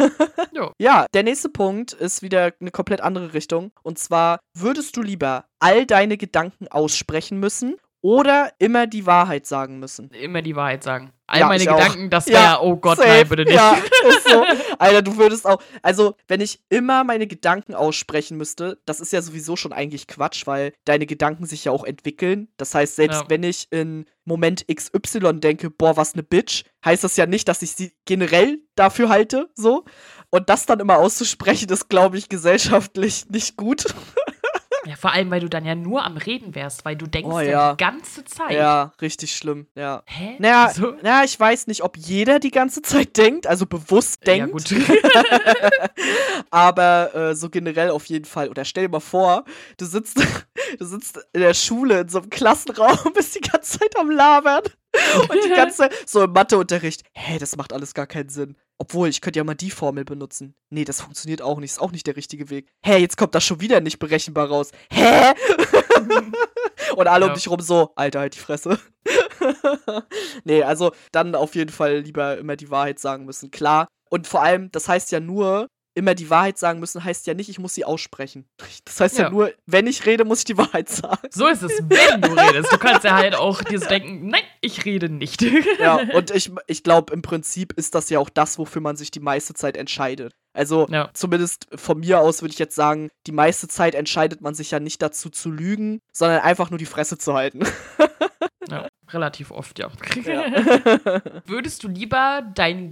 [0.78, 3.70] ja, der nächste Punkt ist wieder eine komplett andere Richtung.
[3.82, 7.76] Und zwar, würdest du lieber all deine Gedanken aussprechen müssen
[8.06, 10.10] oder immer die Wahrheit sagen müssen?
[10.10, 11.10] Immer die Wahrheit sagen.
[11.26, 12.10] All ja, meine Gedanken, auch.
[12.10, 13.08] das wäre, ja, oh Gott, safe.
[13.08, 13.54] nein, bitte nicht.
[13.54, 13.76] Ja,
[14.08, 14.44] ist so.
[14.78, 19.22] Alter, du würdest auch, also, wenn ich immer meine Gedanken aussprechen müsste, das ist ja
[19.22, 22.46] sowieso schon eigentlich Quatsch, weil deine Gedanken sich ja auch entwickeln.
[22.58, 23.26] Das heißt, selbst ja.
[23.28, 27.62] wenn ich in Moment XY denke, boah, was ne Bitch, heißt das ja nicht, dass
[27.62, 29.84] ich sie generell dafür halte, so.
[30.30, 33.86] Und das dann immer auszusprechen, ist, glaube ich, gesellschaftlich nicht gut.
[34.86, 37.40] Ja, vor allem, weil du dann ja nur am Reden wärst, weil du denkst Oh,
[37.40, 37.70] ja ja.
[37.74, 38.52] die ganze Zeit.
[38.52, 40.02] Ja, richtig schlimm, ja.
[40.06, 40.36] Hä?
[40.38, 40.92] Naja, So?
[41.02, 44.70] naja, ich weiß nicht, ob jeder die ganze Zeit denkt, also bewusst denkt.
[44.70, 44.86] Ja, gut.
[46.50, 48.48] Aber äh, so generell auf jeden Fall.
[48.48, 49.44] Oder stell dir mal vor,
[49.78, 50.18] du sitzt,
[50.78, 54.62] du sitzt in der Schule in so einem Klassenraum, bist die ganze Zeit am Labern.
[55.28, 57.02] Und die ganze so im Matheunterricht.
[57.14, 58.56] Hä, das macht alles gar keinen Sinn.
[58.78, 60.54] Obwohl, ich könnte ja mal die Formel benutzen.
[60.70, 61.70] Nee, das funktioniert auch nicht.
[61.72, 62.68] Ist auch nicht der richtige Weg.
[62.84, 64.70] Hä, jetzt kommt das schon wieder nicht berechenbar raus.
[64.92, 65.32] Hä?
[66.96, 67.34] Und alle um Ja.
[67.34, 68.78] dich rum so, Alter, halt die Fresse.
[70.44, 73.50] nee, also dann auf jeden Fall lieber immer die Wahrheit sagen müssen.
[73.50, 73.88] Klar.
[74.10, 77.48] Und vor allem, das heißt ja nur, immer die Wahrheit sagen müssen, heißt ja nicht,
[77.48, 78.46] ich muss sie aussprechen.
[78.84, 79.30] Das heißt ja, Ja.
[79.30, 81.28] nur, wenn ich rede, muss ich die Wahrheit sagen.
[81.30, 82.72] So ist es, wenn du redest.
[82.72, 85.42] Du kannst ja halt auch dir so denken, nein, ich rede nicht.
[85.80, 89.10] Ja, und ich, ich glaube, im Prinzip ist das ja auch das, wofür man sich
[89.10, 90.32] die meiste Zeit entscheidet.
[90.52, 91.10] Also, Ja.
[91.12, 94.80] zumindest von mir aus würde ich jetzt sagen, die meiste Zeit entscheidet man sich ja
[94.80, 97.60] nicht dazu zu lügen, sondern einfach nur die Fresse zu halten.
[98.68, 99.88] Ja, relativ oft, ja.
[100.24, 101.22] Ja.
[101.46, 102.90] Würdest du lieber deinen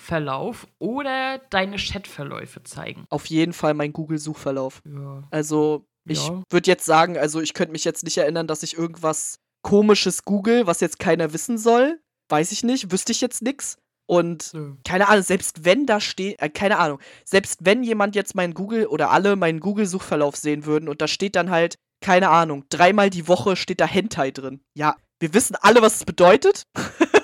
[0.00, 3.04] Google-Suchverlauf oder deine Chatverläufe zeigen?
[3.10, 4.82] Auf jeden Fall mein Google-Suchverlauf.
[4.84, 5.22] Ja.
[5.30, 6.42] Also, ich Ja.
[6.50, 10.66] würde jetzt sagen, also ich könnte mich jetzt nicht erinnern, dass ich irgendwas komisches google,
[10.66, 12.00] was jetzt keiner wissen soll.
[12.30, 13.76] Weiß ich nicht, wüsste ich jetzt nix.
[14.06, 14.74] Und Nö.
[14.84, 18.86] keine Ahnung, selbst wenn da steht, äh, keine Ahnung, selbst wenn jemand jetzt meinen Google
[18.86, 23.28] oder alle meinen Google-Suchverlauf sehen würden und da steht dann halt, keine Ahnung, dreimal die
[23.28, 24.62] Woche steht da Hentai drin.
[24.74, 26.64] Ja, wir wissen alle, was es bedeutet.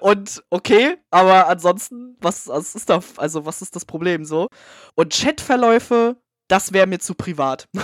[0.00, 4.48] und okay, aber ansonsten, was, was ist da, also was ist das Problem so?
[4.94, 6.16] Und Chatverläufe,
[6.48, 7.66] das wäre mir zu privat.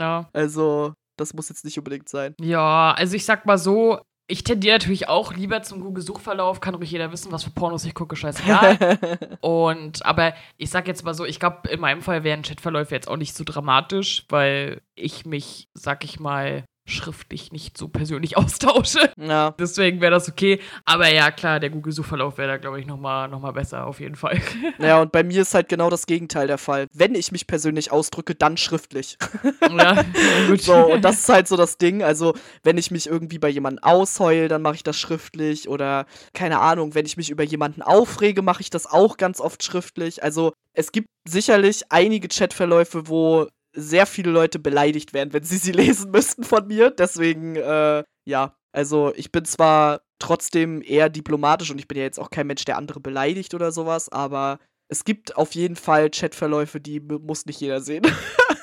[0.00, 0.30] Ja.
[0.32, 2.34] Also, das muss jetzt nicht unbedingt sein.
[2.40, 4.00] ja, also ich sag mal so,
[4.30, 7.94] ich tendiere natürlich auch lieber zum Google-Suchverlauf, kann ruhig jeder wissen, was für Pornos ich
[7.94, 8.98] gucke, scheißegal.
[9.40, 13.08] Und, aber ich sag jetzt mal so, ich glaube, in meinem Fall wären Chatverläufe jetzt
[13.08, 19.10] auch nicht so dramatisch, weil ich mich, sag ich mal, schriftlich nicht so persönlich austausche.
[19.16, 19.54] ja.
[19.58, 20.60] Deswegen wäre das okay.
[20.84, 24.16] Aber ja, klar, der Google-Suchverlauf wäre da, glaube ich, nochmal noch mal besser, auf jeden
[24.16, 24.40] Fall.
[24.78, 26.86] Naja, und bei mir ist halt genau das Gegenteil der Fall.
[26.92, 29.18] Wenn ich mich persönlich ausdrücke, dann schriftlich.
[29.70, 30.04] ja,
[30.48, 30.62] gut.
[30.62, 32.02] So, und das ist halt so das Ding.
[32.02, 35.68] Also, wenn ich mich irgendwie bei jemandem ausheul, dann mache ich das schriftlich.
[35.68, 39.62] Oder, keine Ahnung, wenn ich mich über jemanden aufrege, mache ich das auch ganz oft
[39.62, 40.22] schriftlich.
[40.22, 45.72] Also, es gibt sicherlich einige Chatverläufe, wo sehr viele Leute beleidigt werden, wenn sie sie
[46.04, 46.90] lesen müssten von mir.
[46.90, 48.54] Deswegen, äh, ja.
[48.72, 52.64] Also, ich bin zwar trotzdem eher diplomatisch und ich bin ja jetzt auch kein Mensch,
[52.64, 54.58] der andere beleidigt oder sowas, aber
[54.88, 58.04] es gibt auf jeden Fall Chatverläufe, die mu- muss nicht jeder sehen.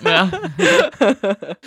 [0.01, 0.30] ja.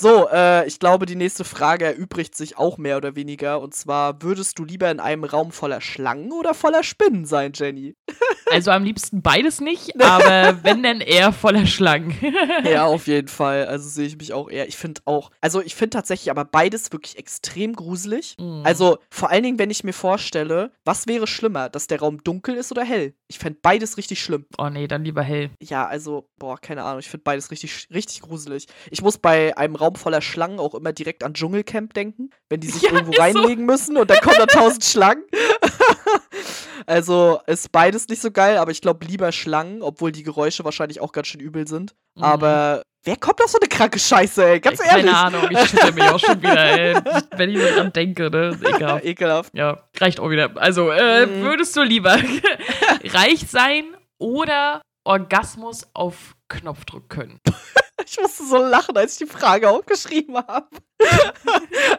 [0.00, 3.60] So, äh, ich glaube, die nächste Frage erübrigt sich auch mehr oder weniger.
[3.60, 7.96] Und zwar, würdest du lieber in einem Raum voller Schlangen oder voller Spinnen sein, Jenny?
[8.50, 12.16] Also am liebsten beides nicht, aber wenn denn eher voller Schlangen.
[12.64, 13.66] ja, auf jeden Fall.
[13.66, 14.66] Also sehe ich mich auch eher.
[14.66, 18.36] Ich finde auch, also ich finde tatsächlich aber beides wirklich extrem gruselig.
[18.40, 18.62] Mhm.
[18.64, 22.54] Also vor allen Dingen, wenn ich mir vorstelle, was wäre schlimmer, dass der Raum dunkel
[22.54, 23.12] ist oder hell?
[23.30, 24.46] Ich fände beides richtig schlimm.
[24.56, 25.50] oh nee, dann lieber hell.
[25.60, 27.00] Ja, also, boah, keine Ahnung.
[27.00, 28.66] Ich finde beides richtig, richtig gruselig.
[28.90, 32.68] Ich muss bei einem Raum voller Schlangen auch immer direkt an Dschungelcamp denken, wenn die
[32.68, 33.22] sich Ja, irgendwo ist so.
[33.22, 35.24] reinlegen müssen und dann kommen da tausend Schlangen.
[36.86, 41.00] also ist beides nicht so geil, aber ich glaube lieber Schlangen, obwohl die Geräusche wahrscheinlich
[41.00, 41.94] auch ganz schön übel sind.
[42.16, 42.24] Mhm.
[42.24, 44.60] Aber wer kommt auf so eine kranke Scheiße, ey?
[44.60, 45.06] Ganz Ey, ehrlich.
[45.06, 46.96] Keine Ahnung, ich schüttel mich auch schon wieder, ey.
[47.36, 48.48] Wenn ich nur dran denke, ne?
[48.48, 49.04] Ist Ekelhaft.
[49.04, 49.54] Ekelhaft.
[49.54, 50.50] Ja, reicht auch wieder.
[50.56, 51.42] Also, äh, Mhm.
[51.42, 52.16] würdest du lieber
[53.04, 53.84] reich sein
[54.18, 57.40] oder Orgasmus auf Knopfdruck können?
[58.10, 60.68] Ich musste so lachen, als ich die Frage aufgeschrieben habe.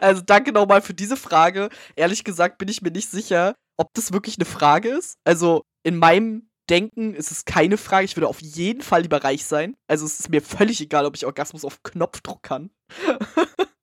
[0.00, 1.68] also danke nochmal für diese Frage.
[1.94, 5.14] Ehrlich gesagt bin ich mir nicht sicher, ob das wirklich eine Frage ist.
[5.24, 8.04] Also in meinem Denken ist es keine Frage.
[8.04, 9.74] Ich würde auf jeden Fall lieber reich sein.
[9.88, 12.70] Also es ist mir völlig egal, ob ich Orgasmus auf Knopfdruck kann.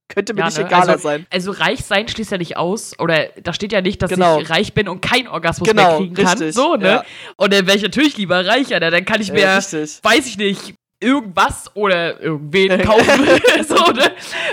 [0.09, 0.65] Könnte mir Ja, nicht ne?
[0.65, 1.27] egaler Also, sein.
[1.29, 4.39] Also reich sein schließt ja nicht aus, oder da steht ja nicht, dass Genau.
[4.39, 6.37] ich reich bin und keinen Orgasmus Genau, mehr kriegen kann.
[6.37, 6.87] richtig, So, ne?
[6.87, 7.03] ja.
[7.35, 8.89] Und dann wäre ich natürlich lieber reicher, ne?
[8.89, 13.27] dann kann ich mir, Ja, weiß ich nicht, irgendwas oder irgendwen kaufen,
[13.67, 14.11] so, ne?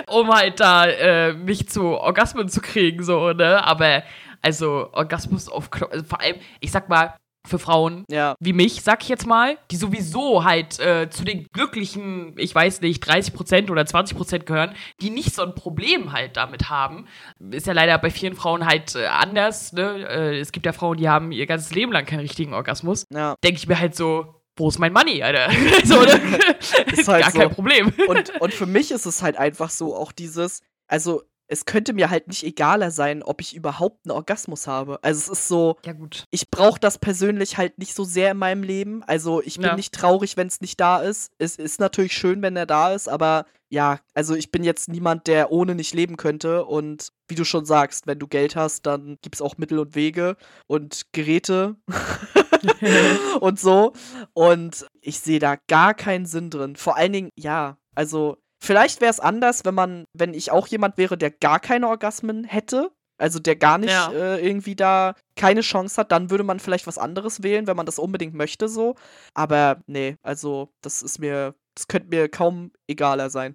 [0.08, 3.64] Um halt da äh, mich zu Orgasmen zu kriegen, so, ne?
[3.64, 4.02] Aber
[4.44, 7.14] also Orgasmus auf Knopf, also vor allem, ich sag mal,
[7.46, 8.36] für Frauen Ja.
[8.40, 12.80] wie mich, sag ich jetzt mal, die sowieso halt äh, zu den glücklichen, ich weiß
[12.80, 17.06] nicht, 30% oder 20% gehören, die nicht so ein Problem halt damit haben.
[17.50, 20.08] Ist ja leider bei vielen Frauen halt äh, anders, ne?
[20.08, 23.04] Äh, es gibt ja Frauen, die haben ihr ganzes Leben lang keinen richtigen Orgasmus.
[23.12, 23.34] Ja.
[23.44, 25.50] Denke ich mir halt so, wo ist mein Money, Alter?
[25.84, 26.12] so, ne?
[26.96, 27.38] Ist halt Gar so.
[27.40, 27.92] kein Problem.
[28.08, 32.10] Und, und für mich ist es halt einfach so auch dieses, also es könnte mir
[32.10, 34.98] halt nicht egaler sein, ob ich überhaupt einen Orgasmus habe.
[35.02, 36.24] Also es ist so, ja gut.
[36.30, 39.02] ich brauche das persönlich halt nicht so sehr in meinem Leben.
[39.04, 39.76] Also ich bin Ja.
[39.76, 41.30] nicht traurig, wenn es nicht da ist.
[41.38, 45.26] Es ist natürlich schön, wenn er da ist, aber ja, also ich bin jetzt niemand,
[45.26, 46.64] der ohne nicht leben könnte.
[46.64, 49.94] Und wie du schon sagst, wenn du Geld hast, dann gibt es auch Mittel und
[49.94, 50.36] Wege
[50.66, 51.76] und Geräte
[53.40, 53.92] und so.
[54.32, 56.76] Und ich sehe da gar keinen Sinn drin.
[56.76, 60.98] Vor allen Dingen, ja, also vielleicht wäre es anders, wenn man, wenn ich auch jemand
[60.98, 62.90] wäre, der gar keine Orgasmen hätte.
[63.16, 64.10] Also der gar nicht Ja.
[64.10, 67.86] äh, irgendwie da keine Chance hat, dann würde man vielleicht was anderes wählen, wenn man
[67.86, 68.96] das unbedingt möchte, so.
[69.34, 73.54] Aber nee, also das ist mir, das könnte mir kaum egaler sein.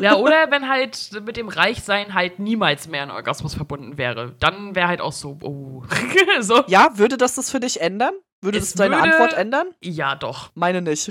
[0.00, 4.36] Ja, oder wenn halt mit dem Reichsein halt niemals mehr ein Orgasmus verbunden wäre.
[4.38, 5.82] Dann wäre halt auch so, oh.
[6.40, 6.62] so.
[6.68, 8.14] Ja, würde das das für dich ändern?
[8.40, 9.66] Würde Es das deine würde- Antwort ändern?
[9.82, 10.52] Ja, doch.
[10.54, 11.10] Meine nicht.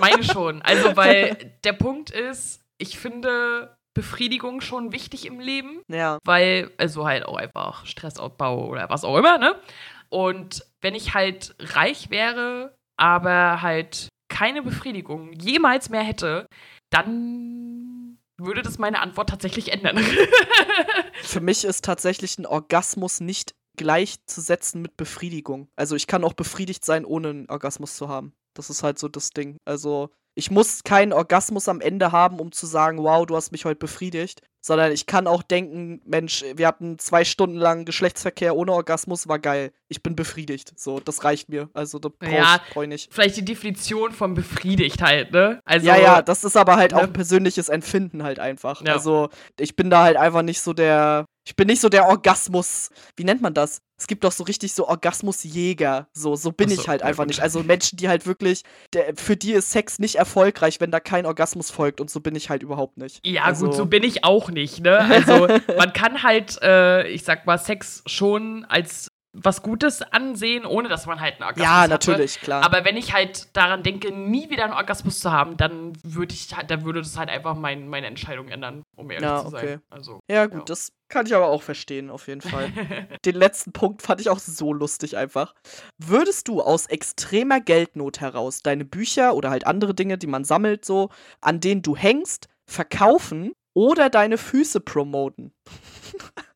[0.00, 0.62] Meine schon.
[0.62, 5.82] Also, weil der Punkt ist, ich finde Befriedigung schon wichtig im Leben.
[5.88, 6.18] ja.
[6.24, 9.60] weil, also halt auch einfach Stressabbau oder was auch immer, ne?
[10.08, 16.46] Und wenn ich halt reich wäre, aber halt keine Befriedigung jemals mehr hätte,
[16.90, 19.98] dann würde das meine Antwort tatsächlich ändern.
[21.22, 25.68] Für mich ist tatsächlich ein Orgasmus nicht gleichzusetzen mit Befriedigung.
[25.76, 28.32] Also ich kann auch befriedigt sein, ohne einen Orgasmus zu haben.
[28.54, 29.56] Das ist halt so das Ding.
[29.64, 33.64] Also ich muss keinen Orgasmus am Ende haben, um zu sagen, wow, du hast mich
[33.64, 34.40] heute befriedigt.
[34.60, 39.40] Sondern ich kann auch denken, Mensch, wir hatten zwei Stunden lang Geschlechtsverkehr ohne Orgasmus, war
[39.40, 39.72] geil.
[39.88, 40.78] Ich bin befriedigt.
[40.78, 41.70] So, das reicht mir.
[41.74, 43.12] Also da brauch Ja, ich, brauch ich nicht.
[43.12, 45.60] Vielleicht die Definition von befriedigt halt, ne?
[45.64, 47.08] Also, ja, ja, das ist aber halt auch ne?
[47.08, 48.84] ein persönliches Empfinden halt einfach.
[48.84, 48.92] Ja.
[48.92, 51.26] Also, ich bin da halt einfach nicht so der.
[51.48, 52.90] Ich bin nicht so der Orgasmus.
[53.16, 53.80] Wie nennt man das?
[53.96, 56.06] Es gibt doch so richtig so Orgasmusjäger.
[56.12, 57.28] So, so bin so, ich halt einfach gut.
[57.28, 57.40] nicht.
[57.40, 61.24] Also Menschen, die halt wirklich, der, für die ist Sex nicht erfolgreich, wenn da kein
[61.24, 62.02] Orgasmus folgt.
[62.02, 63.26] Und so bin ich halt überhaupt nicht.
[63.26, 64.98] Ja, also, gut, so bin ich auch nicht, ne?
[64.98, 69.08] Also, man kann halt, äh, ich sag mal, Sex schon als
[69.42, 71.90] was Gutes ansehen, ohne dass man halt einen Orgasmus Ja, hatte.
[71.90, 72.64] natürlich, klar.
[72.64, 76.54] Aber wenn ich halt daran denke, nie wieder einen Orgasmus zu haben, dann würde ich
[76.56, 79.64] halt, dann würde das halt einfach mein, meine Entscheidung ändern, um ehrlich Ja, zu sein.
[79.64, 79.78] okay.
[79.90, 80.20] Also.
[80.30, 80.64] ja, gut, ja.
[80.66, 82.70] das kann ich aber auch verstehen, auf jeden Fall.
[83.24, 85.54] Den letzten Punkt fand ich auch so lustig einfach.
[85.98, 90.84] Würdest du aus extremer Geldnot heraus deine Bücher oder halt andere Dinge, die man sammelt,
[90.84, 91.08] so,
[91.40, 95.52] an denen du hängst, verkaufen oder deine Füße promoten?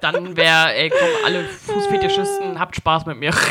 [0.00, 3.32] Dann wäre, ey, komm, alle Fußfetischisten, habt Spaß mit mir.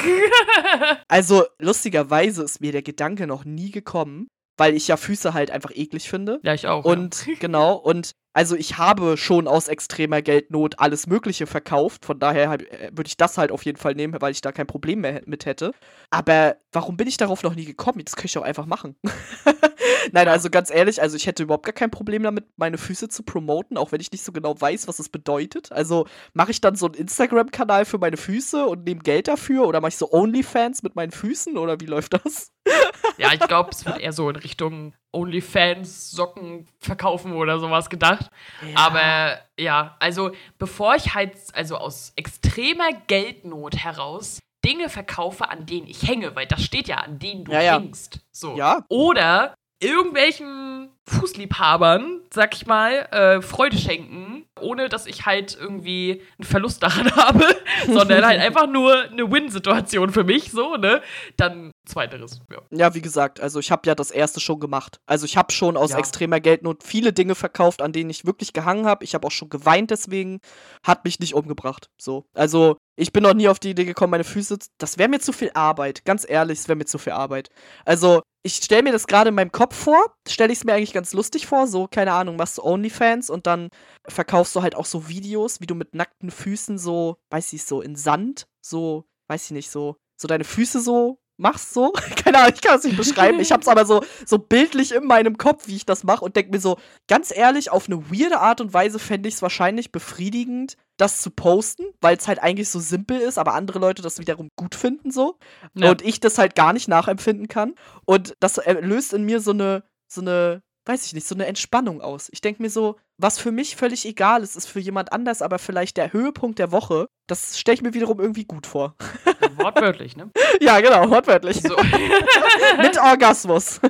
[1.07, 5.71] Also, lustigerweise ist mir der Gedanke noch nie gekommen, weil ich ja Füße halt einfach
[5.73, 6.39] eklig finde.
[6.43, 6.85] ja, ich auch.
[6.85, 12.05] Und genau, und also ich habe schon aus extremer Geldnot alles Mögliche verkauft.
[12.05, 14.65] Von daher äh, würde ich das halt auf jeden Fall nehmen, weil ich da kein
[14.65, 15.73] Problem mehr mit hätte.
[16.09, 18.01] Aber warum bin ich darauf noch nie gekommen?
[18.05, 18.95] Das könnte ich auch einfach machen.
[20.13, 23.23] Nein, also ganz ehrlich, also ich hätte überhaupt gar kein Problem damit, meine Füße zu
[23.23, 25.73] promoten, auch wenn ich nicht so genau weiß, was es bedeutet.
[25.73, 29.81] Also mache ich dann so einen Instagram-Kanal für meine Füße und nehme Geld dafür oder
[29.81, 32.53] mache ich so OnlyFans mit meinen Füßen oder wie läuft das?
[32.67, 32.73] Ja.
[33.17, 38.29] ja, ich glaube, es wird eher so in Richtung OnlyFans, Socken verkaufen oder sowas gedacht.
[38.75, 45.87] Aber ja, also bevor ich halt, also aus extremer Geldnot heraus Dinge verkaufe, an denen
[45.87, 47.79] ich hänge, weil das steht ja, an denen du Ja, ja.
[47.79, 48.19] hängst.
[48.31, 48.55] So.
[48.57, 48.83] Ja.
[48.89, 56.45] Oder irgendwelchen Fußliebhabern, sag ich mal, äh, Freude schenken, ohne dass ich halt irgendwie einen
[56.45, 57.45] Verlust daran habe,
[57.87, 61.01] sondern halt einfach nur eine Win-Situation für mich, so, ne?
[61.37, 62.61] Dann zweiteres, ja.
[62.71, 64.99] Ja, wie gesagt, also ich habe ja das erste schon gemacht.
[65.05, 65.97] Also ich habe schon aus Ja.
[65.99, 69.03] extremer Geldnot viele Dinge verkauft, an denen ich wirklich gehangen habe.
[69.03, 70.39] Ich habe auch schon geweint deswegen.
[70.85, 71.89] Hat mich nicht umgebracht.
[71.99, 72.25] So.
[72.35, 74.57] Also ich bin noch nie auf die Idee gekommen, meine Füße.
[74.77, 76.05] Das wäre mir zu viel Arbeit.
[76.05, 77.49] Ganz ehrlich, es wäre mir zu viel Arbeit.
[77.85, 80.15] Also ich stelle mir das gerade in meinem Kopf vor.
[80.27, 81.67] Stelle ich es mir eigentlich ganz lustig vor.
[81.67, 83.69] So, keine Ahnung, machst du OnlyFans und dann
[84.07, 87.81] verkaufst du halt auch so Videos, wie du mit nackten Füßen so, weiß ich, so
[87.81, 91.91] in Sand, so, weiß ich nicht, so, so deine Füße so machst so.
[92.23, 93.39] Keine Ahnung, ich kann es nicht beschreiben.
[93.39, 96.51] Ich hab's aber so, so bildlich in meinem Kopf, wie ich das mache und denk
[96.51, 96.77] mir so,
[97.07, 101.31] ganz ehrlich, auf eine weirde Art und Weise fände ich es wahrscheinlich befriedigend, das zu
[101.31, 105.11] posten, weil es halt eigentlich so simpel ist, aber andere Leute das wiederum gut finden
[105.11, 105.37] so.
[105.73, 105.91] Ja.
[105.91, 107.75] Und ich das halt gar nicht nachempfinden kann.
[108.05, 112.01] Und das löst in mir so eine, so eine, weiß ich nicht, so eine Entspannung
[112.01, 112.27] aus.
[112.31, 115.59] Ich denke mir so, was für mich völlig egal ist, ist für jemand anders, aber
[115.59, 118.95] vielleicht der Höhepunkt der Woche, das stelle ich mir wiederum irgendwie gut vor.
[119.57, 120.31] Wortwörtlich, ne?
[120.61, 121.61] ja, genau, wortwörtlich.
[121.61, 121.75] So.
[122.81, 123.81] Mit Orgasmus.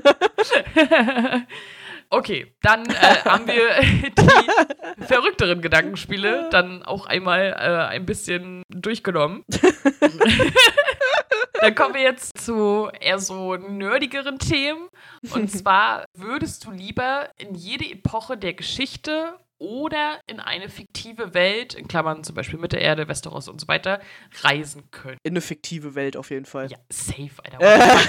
[2.09, 3.81] Okay, dann äh, haben wir
[4.17, 9.45] die verrückteren Gedankenspiele dann auch einmal äh, ein bisschen durchgenommen.
[11.61, 14.88] Dann kommen wir jetzt zu eher so nerdigeren Themen.
[15.31, 21.73] Und zwar würdest du lieber in jede Epoche der Geschichte oder in eine fiktive Welt,
[21.73, 23.99] in Klammern zum Beispiel Mittelerde, Westeros und so weiter,
[24.41, 25.17] reisen können.
[25.23, 26.71] In eine fiktive Welt auf jeden Fall.
[26.71, 28.01] Ja, safe, Alter.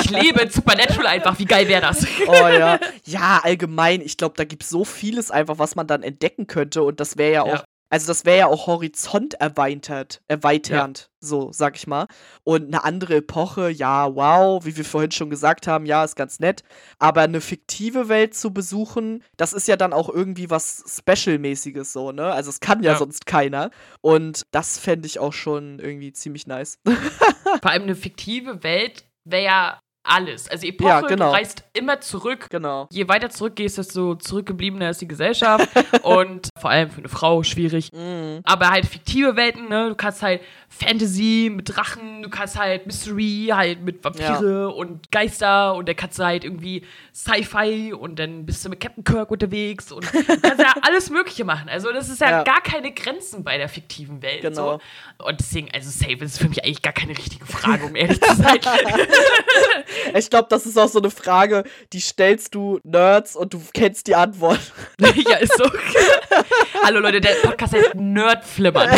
[0.00, 1.38] ich lebe in Supernatural einfach.
[1.38, 2.06] Wie geil wäre das?
[2.26, 2.78] oh ja.
[3.04, 4.02] Ja, allgemein.
[4.02, 6.82] Ich glaube, da gibt es so vieles einfach, was man dann entdecken könnte.
[6.82, 7.64] Und das wäre ja auch ja.
[7.90, 11.06] Also das wäre ja auch Horizont erweitert, erweiternd, ja.
[11.20, 12.06] so sag ich mal.
[12.44, 16.38] Und eine andere Epoche, ja, wow, wie wir vorhin schon gesagt haben, ja, ist ganz
[16.38, 16.62] nett.
[16.98, 22.12] Aber eine fiktive Welt zu besuchen, das ist ja dann auch irgendwie was Special-mäßiges so,
[22.12, 22.30] ne?
[22.32, 22.98] Also es kann ja, ja.
[22.98, 23.70] sonst keiner.
[24.00, 26.78] Und das fände ich auch schon irgendwie ziemlich nice.
[27.62, 30.48] Vor allem eine fiktive Welt wäre ja alles.
[30.48, 31.26] Also Epoche, ja, genau.
[31.26, 32.48] du reist immer zurück.
[32.50, 32.88] Genau.
[32.90, 35.68] Je weiter zurück gehst, desto zurückgebliebener ist die Gesellschaft.
[36.02, 37.92] und vor allem für eine Frau schwierig.
[37.92, 38.40] Mm.
[38.44, 39.90] Aber halt fiktive Welten, ne?
[39.90, 44.66] Du kannst halt Fantasy mit Drachen, du kannst halt Mystery halt mit Vampire ja.
[44.66, 46.84] und Geister und der kannst du halt irgendwie
[47.14, 51.44] Sci-Fi und dann bist du mit Captain Kirk unterwegs und du kannst ja alles Mögliche
[51.44, 51.68] machen.
[51.68, 54.42] Also das ist ja, ja, gar keine Grenzen bei der fiktiven Welt.
[54.42, 54.80] Genau.
[55.18, 55.26] So.
[55.26, 58.34] Und deswegen, also Safe ist für mich eigentlich gar keine richtige Frage, um ehrlich zu
[58.36, 58.58] sein.
[60.14, 64.06] ich glaube, das ist auch so eine Frage, die stellst du Nerds und du kennst
[64.06, 64.60] die Antwort.
[65.00, 65.64] ja, ist so.
[66.82, 68.88] Hallo Leute, der Podcast heißt Nerdflimmern.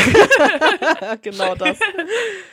[1.22, 1.78] genau das.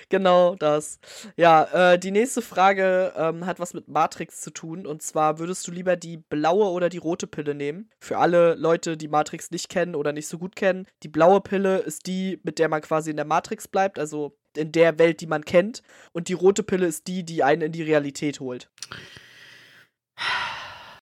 [0.09, 0.99] Genau das.
[1.35, 4.85] Ja, äh, die nächste Frage ähm, hat was mit Matrix zu tun.
[4.85, 7.89] Und zwar, würdest du lieber die blaue oder die rote Pille nehmen?
[7.99, 10.87] Für alle Leute, die Matrix nicht kennen oder nicht so gut kennen.
[11.03, 14.71] Die blaue Pille ist die, mit der man quasi in der Matrix bleibt, also in
[14.71, 15.81] der Welt, die man kennt.
[16.11, 18.69] Und die rote Pille ist die, die einen in die Realität holt.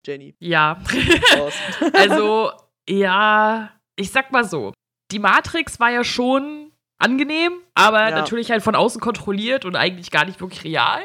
[0.05, 0.35] Jenny.
[0.39, 0.81] Ja.
[1.93, 2.51] also,
[2.89, 4.73] ja, ich sag mal so.
[5.11, 8.11] Die Matrix war ja schon angenehm, aber ja.
[8.11, 11.03] natürlich halt von außen kontrolliert und eigentlich gar nicht wirklich real.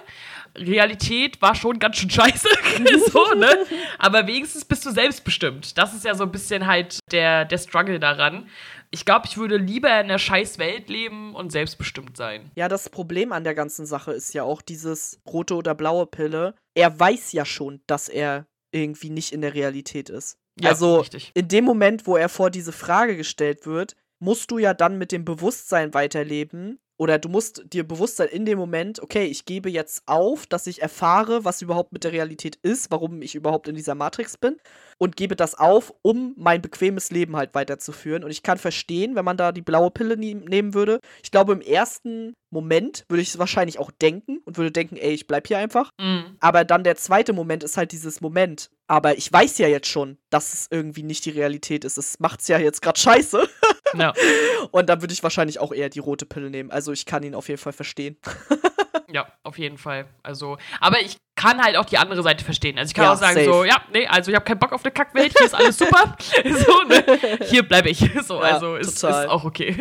[0.57, 2.49] Realität war schon ganz schön scheiße.
[3.13, 3.67] so, ne?
[3.99, 5.77] Aber wenigstens bist du selbstbestimmt.
[5.79, 8.49] Das ist ja so ein bisschen halt der, der Struggle daran.
[8.91, 12.51] Ich glaube, ich würde lieber in der scheiß Welt leben und selbstbestimmt sein.
[12.55, 16.55] Ja, das Problem an der ganzen Sache ist ja auch dieses rote oder blaue Pille.
[16.75, 20.39] Er weiß ja schon, dass er irgendwie nicht in der Realität ist.
[20.61, 21.31] Ja, also richtig.
[21.35, 25.13] in dem Moment, wo er vor diese Frage gestellt wird, musst du ja dann mit
[25.13, 26.81] dem Bewusstsein weiterleben.
[26.99, 30.67] Oder du musst dir bewusst sein in dem Moment, okay, ich gebe jetzt auf, dass
[30.67, 34.57] ich erfahre, was überhaupt mit der Realität ist, warum ich überhaupt in dieser Matrix bin
[34.99, 38.25] und gebe das auf, um mein bequemes Leben halt weiterzuführen.
[38.25, 41.01] Und ich kann verstehen, wenn man da die blaue Pille nie nehmen würde.
[41.23, 45.13] Ich glaube, im ersten Moment würde ich es wahrscheinlich auch denken und würde denken, ey,
[45.13, 45.91] ich bleib hier einfach.
[46.01, 46.37] Mhm.
[46.41, 48.71] Aber dann der zweite Moment ist halt dieses Moment.
[48.87, 51.99] Aber ich weiß ja jetzt schon, dass es irgendwie nicht die Realität ist.
[51.99, 53.49] Es macht's ja jetzt gerade scheiße.
[53.95, 54.13] Ja.
[54.71, 56.71] Und dann würde ich wahrscheinlich auch eher die rote Pille nehmen.
[56.71, 58.17] Also ich kann ihn auf jeden Fall verstehen.
[59.11, 60.07] Ja, auf jeden Fall.
[60.22, 62.78] Also, aber ich kann halt auch die andere Seite verstehen.
[62.78, 63.47] Also ich kann ja, auch sagen safe.
[63.47, 66.16] so, ja, nee, also ich habe keinen Bock auf eine Kackwelt, hier ist alles super.
[66.45, 67.05] so, ne?
[67.49, 67.99] Hier bleibe ich.
[68.28, 69.74] So, ja, also ist, ist, auch okay.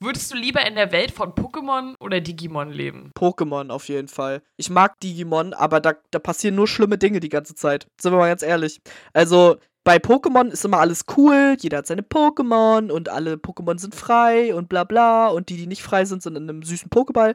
[0.00, 3.10] Würdest du lieber in der Welt von Pokémon oder Digimon leben?
[3.18, 4.42] Pokémon auf jeden Fall.
[4.56, 7.86] Ich mag Digimon, aber da, da passieren nur schlimme Dinge die ganze Zeit.
[8.00, 8.80] Sind wir mal ganz ehrlich.
[9.14, 13.94] Also, bei Pokémon ist immer alles cool, jeder hat seine Pokémon und alle Pokémon sind
[13.94, 17.34] frei und bla bla und die, die nicht frei sind, sind in einem süßen Pokéball.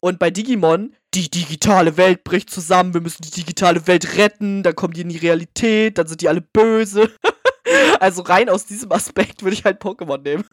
[0.00, 4.76] Und bei Digimon, die digitale Welt bricht zusammen, wir müssen die digitale Welt retten, dann
[4.76, 7.10] kommen die in die Realität, dann sind die alle böse.
[8.00, 10.44] also rein aus diesem Aspekt würde ich halt Pokémon nehmen.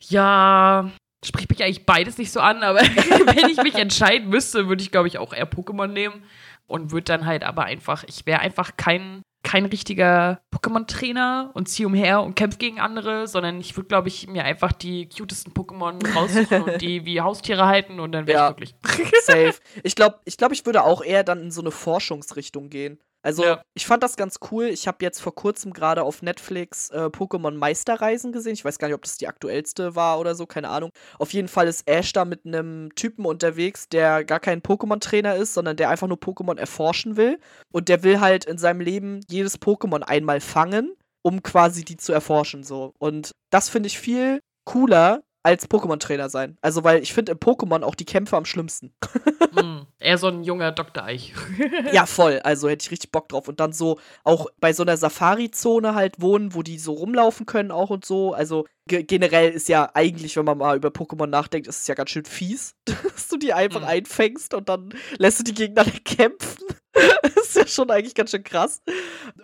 [0.00, 0.90] ja,
[1.22, 4.90] spricht mich eigentlich beides nicht so an, aber wenn ich mich entscheiden müsste, würde ich
[4.90, 6.22] glaube ich auch eher Pokémon nehmen
[6.66, 11.86] und würde dann halt aber einfach, ich wäre einfach kein kein richtiger Pokémon-Trainer und ziehe
[11.86, 16.04] umher und kämpfe gegen andere, sondern ich würde, glaube ich, mir einfach die cutesten Pokémon
[16.14, 19.20] raussuchen und die wie Haustiere halten und dann wäre ja, ich glücklich.
[19.22, 19.54] Safe.
[19.82, 22.98] Ich glaube, ich, glaub, ich würde auch eher dann in so eine Forschungsrichtung gehen.
[23.22, 23.62] Also, ja.
[23.74, 24.66] ich fand das ganz cool.
[24.66, 28.54] Ich habe jetzt vor kurzem gerade auf Netflix äh, Pokémon Meisterreisen gesehen.
[28.54, 30.90] Ich weiß gar nicht, ob das die aktuellste war oder so, keine Ahnung.
[31.18, 35.54] Auf jeden Fall ist Ash da mit einem Typen unterwegs, der gar kein Pokémon-Trainer ist,
[35.54, 37.40] sondern der einfach nur Pokémon erforschen will.
[37.72, 42.12] Und der will halt in seinem Leben jedes Pokémon einmal fangen, um quasi die zu
[42.12, 42.94] erforschen, so.
[42.98, 46.58] Und das finde ich viel cooler, als Pokémon-Trainer sein.
[46.60, 48.94] Also, weil ich finde im Pokémon auch die Kämpfe am schlimmsten.
[49.52, 51.04] mm, eher so ein junger Dr.
[51.04, 51.32] Eich.
[51.92, 52.40] ja, voll.
[52.44, 53.48] Also hätte ich richtig Bock drauf.
[53.48, 57.70] Und dann so auch bei so einer Safari-Zone halt wohnen, wo die so rumlaufen können
[57.70, 58.32] auch und so.
[58.32, 62.10] Also generell ist ja eigentlich, wenn man mal über Pokémon nachdenkt, ist es ja ganz
[62.10, 63.84] schön fies, dass du die einfach mm.
[63.84, 66.64] einfängst und dann lässt du die gegeneinander kämpfen.
[67.36, 68.82] ist ja schon eigentlich ganz schön krass.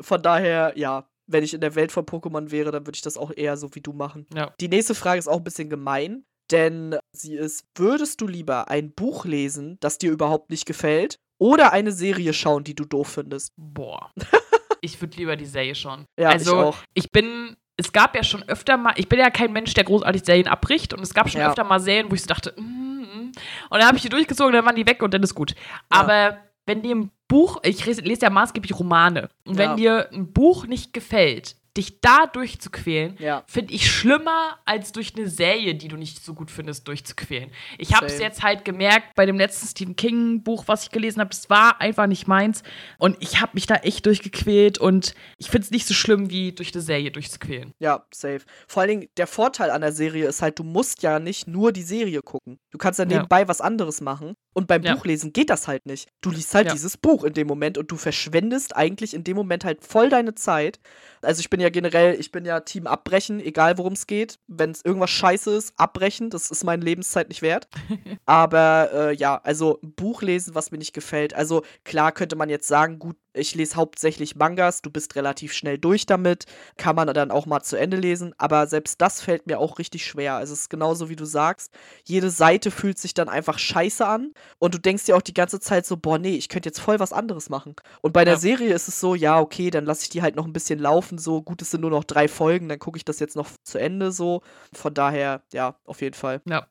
[0.01, 3.16] Von daher, ja, wenn ich in der Welt von Pokémon wäre, dann würde ich das
[3.16, 4.26] auch eher so wie du machen.
[4.34, 4.52] Ja.
[4.60, 6.24] Die nächste Frage ist auch ein bisschen gemein.
[6.50, 11.72] denn sie ist, würdest du lieber ein Buch lesen, das dir überhaupt nicht gefällt, oder
[11.72, 13.52] eine Serie schauen, die du doof findest?
[13.56, 14.10] Boah.
[14.82, 16.04] ich würde lieber die Serie schauen.
[16.18, 16.78] Ja, also, ich auch.
[16.92, 20.24] ich bin es gab ja schon öfter mal, ich bin ja kein Mensch, der großartig
[20.24, 21.48] Serien abbricht und es gab schon ja.
[21.48, 23.32] öfter mal Serien, wo ich so dachte, mm, mm.
[23.32, 23.34] und
[23.70, 25.52] dann habe ich die durchgezogen, dann waren die weg und dann ist gut.
[25.52, 26.00] Ja.
[26.00, 30.66] Aber wenn dir ein Buch, ich lese ja maßgeblich Romane, und wenn dir ein Buch
[30.66, 33.42] nicht gefällt, dich da durchzuquälen, ja.
[33.46, 37.50] finde ich schlimmer, als durch eine Serie, die du nicht so gut findest, durchzuquälen.
[37.78, 41.30] Ich habe es jetzt halt gemerkt bei dem letzten Stephen King-Buch, was ich gelesen habe,
[41.32, 42.62] es war einfach nicht meins.
[42.98, 46.52] Und ich habe mich da echt durchgequält und ich finde es nicht so schlimm, wie
[46.52, 47.72] durch eine Serie durchzuquälen.
[47.78, 48.42] Ja, safe.
[48.68, 51.72] Vor allen Dingen, der Vorteil an der Serie ist halt, du musst ja nicht nur
[51.72, 52.58] die Serie gucken.
[52.70, 53.48] Du kannst ja nebenbei ja.
[53.48, 54.34] was anderes machen.
[54.54, 54.94] Und beim ja.
[54.94, 56.08] Buchlesen geht das halt nicht.
[56.20, 59.64] Du liest halt dieses Buch in dem Moment und du verschwendest eigentlich in dem Moment
[59.64, 60.78] halt voll deine Zeit.
[61.22, 64.38] Also ich bin ja generell, ich bin ja Team abbrechen, egal worum es geht.
[64.46, 67.68] Wenn es irgendwas scheiße ist, abbrechen, das ist meine Lebenszeit nicht wert.
[68.26, 71.34] Aber äh, ja, also ein Buch lesen, was mir nicht gefällt.
[71.34, 75.78] Also klar könnte man jetzt sagen, gut, ich lese hauptsächlich Mangas, du bist relativ schnell
[75.78, 79.59] durch damit, kann man dann auch mal zu Ende lesen, aber selbst das fällt mir
[79.59, 80.35] auch richtig schwer.
[80.35, 81.72] Also es ist genauso wie du sagst,
[82.05, 85.61] jede Seite fühlt sich dann einfach scheiße an und du denkst dir auch die ganze
[85.61, 87.74] Zeit so, boah, nee, ich könnte jetzt voll was anderes machen.
[88.01, 90.47] Und bei der Serie ist es so, ja, okay, dann lasse ich die halt noch
[90.47, 93.18] ein bisschen laufen, so gut, es sind nur noch drei Folgen, dann gucke ich das
[93.20, 94.43] jetzt noch zu Ende so.
[94.72, 96.41] Von daher, ja, auf jeden Fall.
[96.47, 96.66] Ja.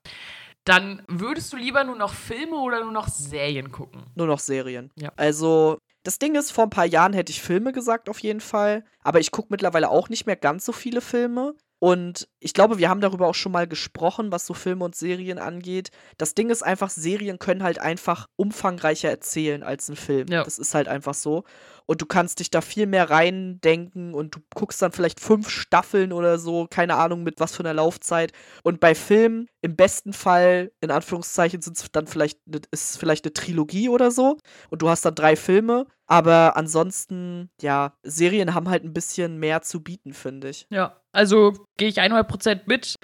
[0.65, 4.05] Dann würdest du lieber nur noch Filme oder nur noch Serien gucken?
[4.15, 4.91] Nur noch Serien.
[4.95, 5.11] Ja.
[5.17, 8.83] Also, das Ding ist, vor ein paar Jahren hätte ich Filme gesagt, auf jeden Fall.
[9.01, 11.55] Aber ich gucke mittlerweile auch nicht mehr ganz so viele Filme.
[11.83, 15.37] Und ich glaube, wir haben darüber auch schon mal gesprochen, was so Filme und Serien
[15.37, 15.91] angeht.
[16.17, 20.29] Das Ding ist einfach, Serien können halt einfach umfangreicher erzählen als ein Film.
[20.29, 20.45] Ja.
[20.45, 21.43] Das ist halt einfach so.
[21.85, 26.13] Und du kannst dich da viel mehr reindenken und du guckst dann vielleicht fünf Staffeln
[26.13, 28.31] oder so, keine Ahnung mit was für einer Laufzeit.
[28.63, 32.39] Und bei Filmen, im besten Fall, in Anführungszeichen, sind es dann vielleicht,
[32.71, 34.37] ist vielleicht eine Trilogie oder so.
[34.69, 39.61] Und du hast dann drei Filme aber ansonsten, ja, Serien haben halt ein bisschen mehr
[39.61, 40.67] zu bieten, finde ich.
[40.69, 42.95] Ja, also gehe ich 100% mit.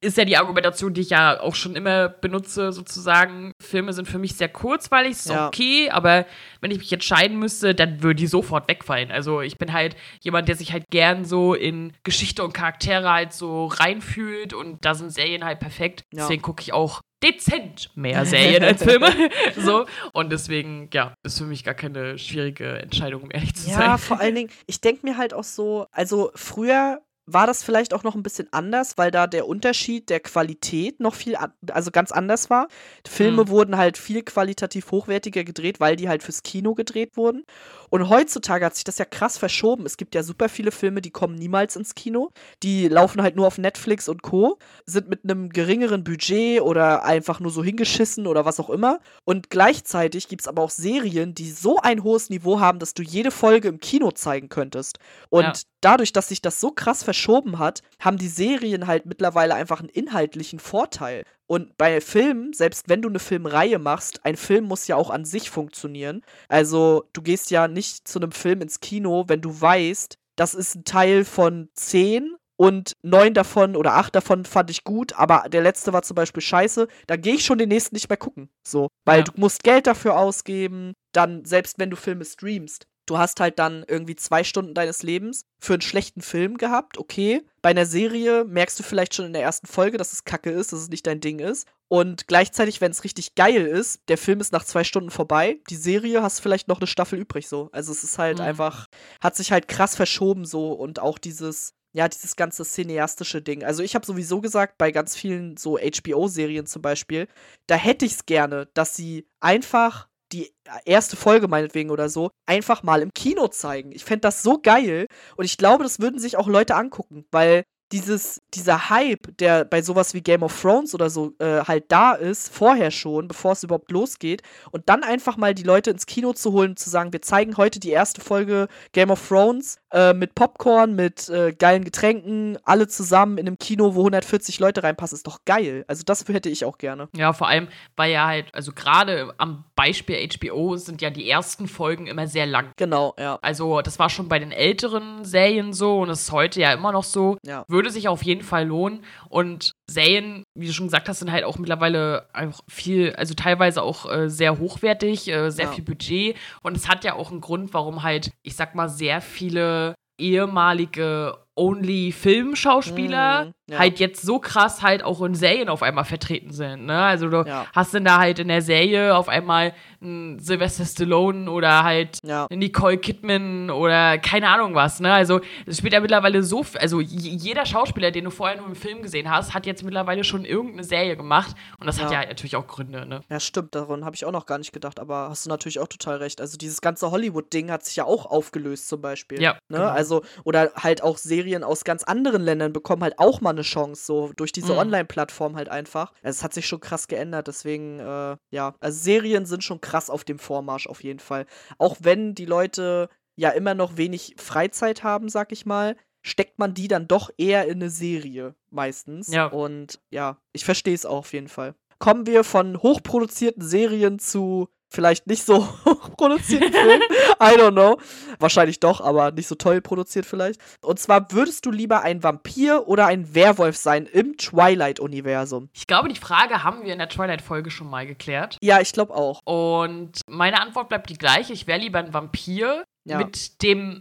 [0.00, 3.52] Ist ja die Argumentation, die ich ja auch schon immer benutze, sozusagen.
[3.60, 5.48] Filme sind für mich sehr kurzweilig, ist ja.
[5.48, 6.26] okay, aber
[6.60, 9.10] wenn ich mich entscheiden müsste, dann würde die sofort wegfallen.
[9.10, 13.32] Also ich bin halt jemand, der sich halt gern so in Geschichte und Charaktere halt
[13.32, 16.04] so reinfühlt und da sind Serien halt perfekt.
[16.12, 16.22] Ja.
[16.22, 19.12] Deswegen gucke ich auch dezent mehr Serien als Filme.
[19.56, 19.86] so.
[20.12, 23.86] Und deswegen, ja, ist für mich gar keine schwierige Entscheidung, um ehrlich zu ja, sein.
[23.86, 27.00] Ja, vor allen Dingen, ich denke mir halt auch so, also früher
[27.30, 31.14] war das vielleicht auch noch ein bisschen anders, weil da der Unterschied der Qualität noch
[31.14, 31.36] viel,
[31.70, 32.68] also ganz anders war.
[33.06, 33.48] Filme mhm.
[33.48, 37.44] wurden halt viel qualitativ hochwertiger gedreht, weil die halt fürs Kino gedreht wurden.
[37.90, 39.86] Und heutzutage hat sich das ja krass verschoben.
[39.86, 42.30] Es gibt ja super viele Filme, die kommen niemals ins Kino.
[42.62, 47.40] Die laufen halt nur auf Netflix und Co., sind mit einem geringeren Budget oder einfach
[47.40, 49.00] nur so hingeschissen oder was auch immer.
[49.24, 53.02] Und gleichzeitig gibt es aber auch Serien, die so ein hohes Niveau haben, dass du
[53.02, 54.98] jede Folge im Kino zeigen könntest.
[55.30, 55.52] Und ja.
[55.80, 59.88] dadurch, dass sich das so krass verschoben hat, haben die Serien halt mittlerweile einfach einen
[59.88, 61.24] inhaltlichen Vorteil.
[61.48, 65.24] Und bei Filmen, selbst wenn du eine Filmreihe machst, ein Film muss ja auch an
[65.24, 66.22] sich funktionieren.
[66.48, 70.74] Also du gehst ja nicht zu einem Film ins Kino, wenn du weißt, das ist
[70.76, 75.62] ein Teil von zehn und neun davon oder acht davon fand ich gut, aber der
[75.62, 78.50] letzte war zum Beispiel scheiße, dann gehe ich schon den nächsten nicht mehr gucken.
[78.62, 78.88] So.
[79.06, 79.24] Weil ja.
[79.24, 83.84] du musst Geld dafür ausgeben, dann, selbst wenn du Filme streamst, Du hast halt dann
[83.88, 87.42] irgendwie zwei Stunden deines Lebens für einen schlechten Film gehabt, okay.
[87.62, 90.72] Bei einer Serie merkst du vielleicht schon in der ersten Folge, dass es kacke ist,
[90.72, 91.66] dass es nicht dein Ding ist.
[91.88, 95.76] Und gleichzeitig, wenn es richtig geil ist, der Film ist nach zwei Stunden vorbei, die
[95.76, 97.70] Serie hast vielleicht noch eine Staffel übrig so.
[97.72, 98.44] Also es ist halt mhm.
[98.44, 98.86] einfach,
[99.22, 103.64] hat sich halt krass verschoben so und auch dieses, ja, dieses ganze cineastische Ding.
[103.64, 107.26] Also ich habe sowieso gesagt, bei ganz vielen so HBO-Serien zum Beispiel,
[107.66, 110.52] da hätte ich es gerne, dass sie einfach die
[110.84, 113.92] erste Folge meinetwegen oder so einfach mal im Kino zeigen.
[113.92, 115.06] Ich fände das so geil
[115.36, 119.80] und ich glaube, das würden sich auch Leute angucken, weil dieses, dieser Hype, der bei
[119.82, 123.62] sowas wie Game of Thrones oder so äh, halt da ist, vorher schon, bevor es
[123.62, 127.22] überhaupt losgeht, und dann einfach mal die Leute ins Kino zu holen, zu sagen, wir
[127.22, 132.58] zeigen heute die erste Folge Game of Thrones äh, mit Popcorn, mit äh, geilen Getränken,
[132.64, 135.84] alle zusammen in einem Kino, wo 140 Leute reinpassen, ist doch geil.
[135.88, 137.08] Also das hätte ich auch gerne.
[137.16, 141.68] Ja, vor allem, weil ja halt, also gerade am Beispiel HBO sind ja die ersten
[141.68, 142.72] Folgen immer sehr lang.
[142.76, 143.38] Genau, ja.
[143.40, 147.04] Also das war schon bei den älteren Serien so und ist heute ja immer noch
[147.04, 147.38] so.
[147.44, 149.04] Ja würde sich auf jeden Fall lohnen.
[149.28, 153.82] Und Serien, wie du schon gesagt hast, sind halt auch mittlerweile einfach viel, also teilweise
[153.82, 155.72] auch äh, sehr hochwertig, äh, sehr ja.
[155.72, 156.36] viel Budget.
[156.62, 161.38] Und es hat ja auch einen Grund, warum halt, ich sag mal, sehr viele ehemalige
[161.56, 163.52] Only-Film-Schauspieler mm.
[163.68, 163.78] Ja.
[163.78, 166.86] halt jetzt so krass halt auch in Serien auf einmal vertreten sind.
[166.86, 166.98] Ne?
[166.98, 167.66] Also du ja.
[167.74, 172.46] hast dann da halt in der Serie auf einmal einen Sylvester Stallone oder halt ja.
[172.50, 175.00] Nicole Kidman oder keine Ahnung was.
[175.00, 175.12] Ne?
[175.12, 179.02] Also es spielt ja mittlerweile so, also jeder Schauspieler, den du vorher nur im Film
[179.02, 182.66] gesehen hast, hat jetzt mittlerweile schon irgendeine Serie gemacht und das hat ja natürlich auch
[182.66, 183.06] Gründe.
[183.06, 183.20] Ne?
[183.28, 185.88] Ja, stimmt, daran habe ich auch noch gar nicht gedacht, aber hast du natürlich auch
[185.88, 186.40] total recht.
[186.40, 189.40] Also dieses ganze Hollywood-Ding hat sich ja auch aufgelöst zum Beispiel.
[189.42, 189.54] Ja.
[189.68, 189.78] Ne?
[189.78, 189.88] Genau.
[189.88, 194.04] Also, oder halt auch Serien aus ganz anderen Ländern bekommen halt auch mal eine Chance,
[194.04, 194.78] so durch diese mhm.
[194.78, 196.12] Online-Plattform halt einfach.
[196.22, 200.10] Also, es hat sich schon krass geändert, deswegen, äh, ja, also Serien sind schon krass
[200.10, 201.46] auf dem Vormarsch auf jeden Fall.
[201.78, 206.74] Auch wenn die Leute ja immer noch wenig Freizeit haben, sag ich mal, steckt man
[206.74, 209.28] die dann doch eher in eine Serie meistens.
[209.32, 209.46] Ja.
[209.46, 211.74] Und ja, ich verstehe es auch auf jeden Fall.
[211.98, 215.68] Kommen wir von hochproduzierten Serien zu vielleicht nicht so
[216.16, 217.02] produziert Film.
[217.40, 217.98] I don't know.
[218.38, 220.60] Wahrscheinlich doch, aber nicht so toll produziert vielleicht.
[220.80, 225.68] Und zwar würdest du lieber ein Vampir oder ein Werwolf sein im Twilight-Universum?
[225.72, 228.56] Ich glaube, die Frage haben wir in der Twilight-Folge schon mal geklärt.
[228.62, 229.40] Ja, ich glaube auch.
[229.44, 231.52] Und meine Antwort bleibt die gleiche.
[231.52, 233.18] Ich wäre lieber ein Vampir ja.
[233.18, 234.00] mit dem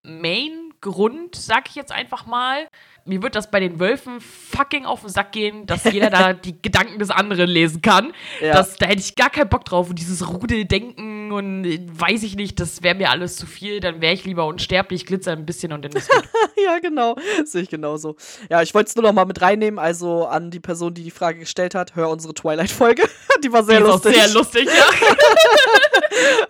[0.88, 2.68] Main-Grund, sag ich jetzt einfach mal,
[3.06, 6.62] mir wird das bei den Wölfen fucking auf den Sack gehen, dass jeder da die
[6.62, 8.14] Gedanken des anderen lesen kann.
[8.42, 8.54] Ja.
[8.54, 9.90] Das, da hätte ich gar keinen Bock drauf.
[9.90, 11.66] Und dieses Rudeldenken und
[12.00, 13.80] weiß ich nicht, das wäre mir alles zu viel.
[13.80, 16.28] Dann wäre ich lieber unsterblich, glitzer ein bisschen und dann ist gut.
[16.64, 17.16] ja, genau.
[17.46, 18.16] Sehe ich genauso.
[18.50, 19.80] Ja, ich wollte es nur noch mal mit reinnehmen.
[19.80, 23.04] Also an die Person, die die Frage gestellt hat, hör unsere Twilight-Folge.
[23.44, 24.16] die war sehr die lustig.
[24.16, 25.08] sehr lustig, ja.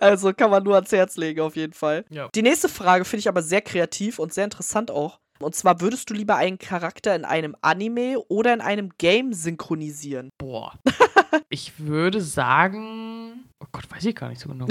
[0.00, 2.04] also kann man nur ans Herz legen, auf jeden Fall.
[2.10, 2.28] Ja.
[2.34, 5.18] Die nächste Frage finde ich aber sehr kreativ und sehr interessant auch.
[5.40, 10.30] Und zwar würdest du lieber einen Charakter in einem Anime oder in einem Game synchronisieren?
[10.36, 10.72] Boah.
[11.48, 13.44] Ich würde sagen.
[13.60, 14.66] Oh Gott, weiß ich gar nicht so genau.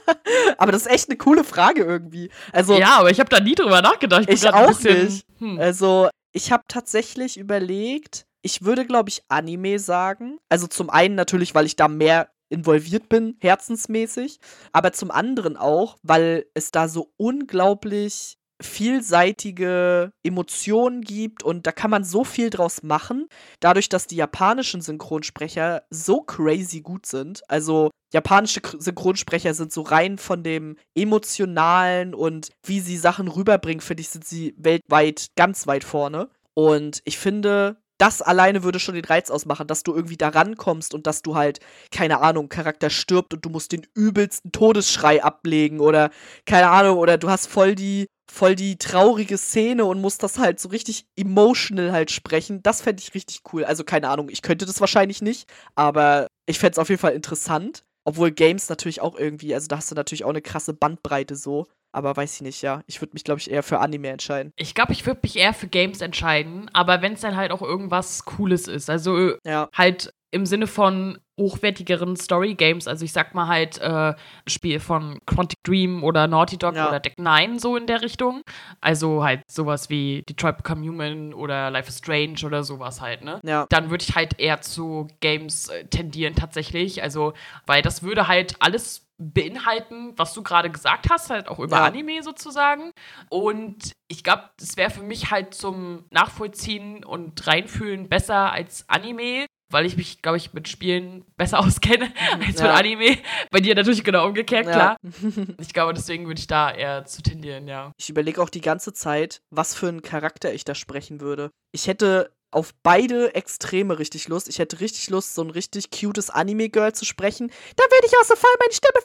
[0.58, 2.30] aber das ist echt eine coole Frage irgendwie.
[2.52, 4.24] Also, ja, aber ich habe da nie drüber nachgedacht.
[4.28, 5.26] Ich, ich auch bisschen, nicht.
[5.38, 5.58] Hm.
[5.58, 10.38] Also, ich habe tatsächlich überlegt, ich würde, glaube ich, Anime sagen.
[10.48, 14.38] Also zum einen natürlich, weil ich da mehr involviert bin, herzensmäßig,
[14.72, 21.90] aber zum anderen auch, weil es da so unglaublich vielseitige Emotionen gibt und da kann
[21.90, 23.28] man so viel draus machen,
[23.60, 27.42] dadurch, dass die japanischen Synchronsprecher so crazy gut sind.
[27.48, 34.02] Also japanische Synchronsprecher sind so rein von dem emotionalen und wie sie Sachen rüberbringen, finde
[34.02, 36.28] ich, sind sie weltweit ganz weit vorne.
[36.54, 40.92] Und ich finde, das alleine würde schon den Reiz ausmachen, dass du irgendwie da rankommst
[40.92, 41.60] und dass du halt,
[41.92, 46.10] keine Ahnung, Charakter stirbt und du musst den übelsten Todesschrei ablegen oder,
[46.44, 50.60] keine Ahnung, oder du hast voll die voll die traurige Szene und muss das halt
[50.60, 52.62] so richtig emotional halt sprechen.
[52.62, 53.64] Das fände ich richtig cool.
[53.64, 57.12] Also keine Ahnung, ich könnte das wahrscheinlich nicht, aber ich fände es auf jeden Fall
[57.12, 57.84] interessant.
[58.04, 61.68] Obwohl Games natürlich auch irgendwie, also da hast du natürlich auch eine krasse Bandbreite so.
[61.92, 62.82] Aber weiß ich nicht, ja.
[62.86, 64.52] Ich würde mich, glaube ich, eher für Anime entscheiden.
[64.56, 67.60] Ich glaube, ich würde mich eher für Games entscheiden, aber wenn es dann halt auch
[67.60, 68.88] irgendwas Cooles ist.
[68.88, 69.68] Also ja.
[69.74, 72.86] halt im Sinne von hochwertigeren Story-Games.
[72.86, 74.14] Also ich sag mal halt äh,
[74.46, 76.88] Spiel von Quantic Dream oder Naughty Dog ja.
[76.88, 78.42] oder Deck 9 so in der Richtung.
[78.80, 83.40] Also halt sowas wie Detroit Become Human oder Life is Strange oder sowas halt, ne?
[83.42, 83.66] Ja.
[83.68, 87.02] Dann würde ich halt eher zu Games äh, tendieren tatsächlich.
[87.02, 87.32] Also,
[87.66, 91.84] weil das würde halt alles beinhalten, was du gerade gesagt hast, halt auch über ja.
[91.84, 92.92] Anime sozusagen.
[93.28, 99.46] Und ich glaube, das wäre für mich halt zum Nachvollziehen und Reinfühlen besser als Anime,
[99.72, 102.66] weil ich mich, glaube ich, mit Spielen besser auskenne als ja.
[102.66, 103.18] mit Anime.
[103.50, 104.72] Bei dir natürlich genau umgekehrt, ja.
[104.72, 104.96] klar.
[105.60, 107.92] ich glaube, deswegen würde ich da eher zu tendieren, ja.
[107.98, 111.50] Ich überlege auch die ganze Zeit, was für einen Charakter ich da sprechen würde.
[111.72, 114.48] Ich hätte auf beide Extreme richtig Lust.
[114.48, 117.50] Ich hätte richtig Lust, so ein richtig cutes Anime-Girl zu sprechen.
[117.76, 119.00] Da würde ich auch sofort meine Stimme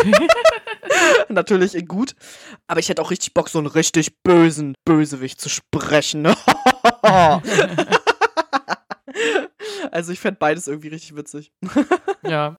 [0.00, 0.28] verstellen.
[1.28, 2.14] Natürlich gut.
[2.66, 6.26] Aber ich hätte auch richtig Bock, so einen richtig bösen Bösewicht zu sprechen.
[9.96, 11.50] Also ich fände beides irgendwie richtig witzig.
[12.22, 12.54] ja.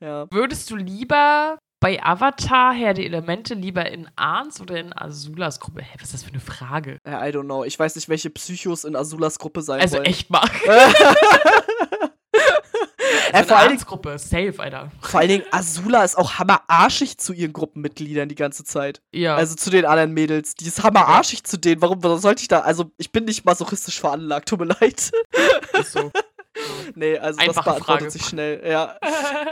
[0.00, 0.26] ja.
[0.30, 5.82] Würdest du lieber bei Avatar Herr die Elemente lieber in Arns oder in Azulas Gruppe?
[5.82, 6.98] Hä, was ist das für eine Frage?
[7.06, 7.64] I don't know.
[7.64, 10.06] Ich weiß nicht, welche Psychos in Azulas Gruppe sein also wollen.
[10.06, 10.46] Also echt mal.
[13.32, 14.92] ja, vor allen Gruppe, safe, Alter.
[15.00, 19.00] Vor allen Dingen, Azula ist auch hammerarschig zu ihren Gruppenmitgliedern die ganze Zeit.
[19.12, 19.34] Ja.
[19.36, 20.54] Also zu den anderen Mädels.
[20.56, 21.44] Die ist hammerarschig ja.
[21.44, 21.80] zu denen.
[21.80, 22.60] Warum, warum sollte ich da?
[22.60, 25.10] Also, ich bin nicht masochistisch veranlagt, tut mir leid.
[25.72, 26.12] Ist so.
[26.94, 28.10] Nee, also Einfache das beantwortet Frage.
[28.10, 28.96] sich schnell, ja.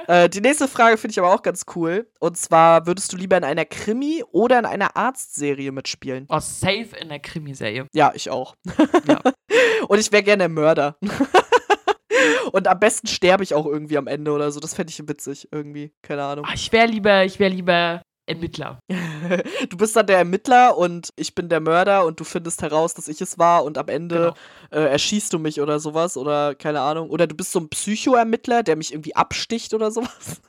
[0.07, 2.11] äh, die nächste Frage finde ich aber auch ganz cool.
[2.19, 6.27] Und zwar, würdest du lieber in einer Krimi- oder in einer Arztserie mitspielen?
[6.29, 7.87] Oh, safe in der Krimiserie.
[7.93, 8.55] Ja, ich auch.
[9.07, 9.21] Ja.
[9.89, 10.97] Und ich wäre gerne der Mörder.
[12.53, 14.61] Und am besten sterbe ich auch irgendwie am Ende oder so.
[14.61, 15.93] Das fände ich witzig irgendwie.
[16.03, 16.45] Keine Ahnung.
[16.49, 18.79] Ach, ich wäre lieber, ich wäre lieber Ermittler.
[19.69, 23.09] du bist dann der Ermittler und ich bin der Mörder und du findest heraus, dass
[23.09, 24.35] ich es war und am Ende
[24.71, 24.85] genau.
[24.85, 27.11] äh, erschießt du mich oder sowas oder keine Ahnung.
[27.11, 30.41] Oder du bist so ein Psycho-Ermittler, der mich irgendwie absticht oder sowas.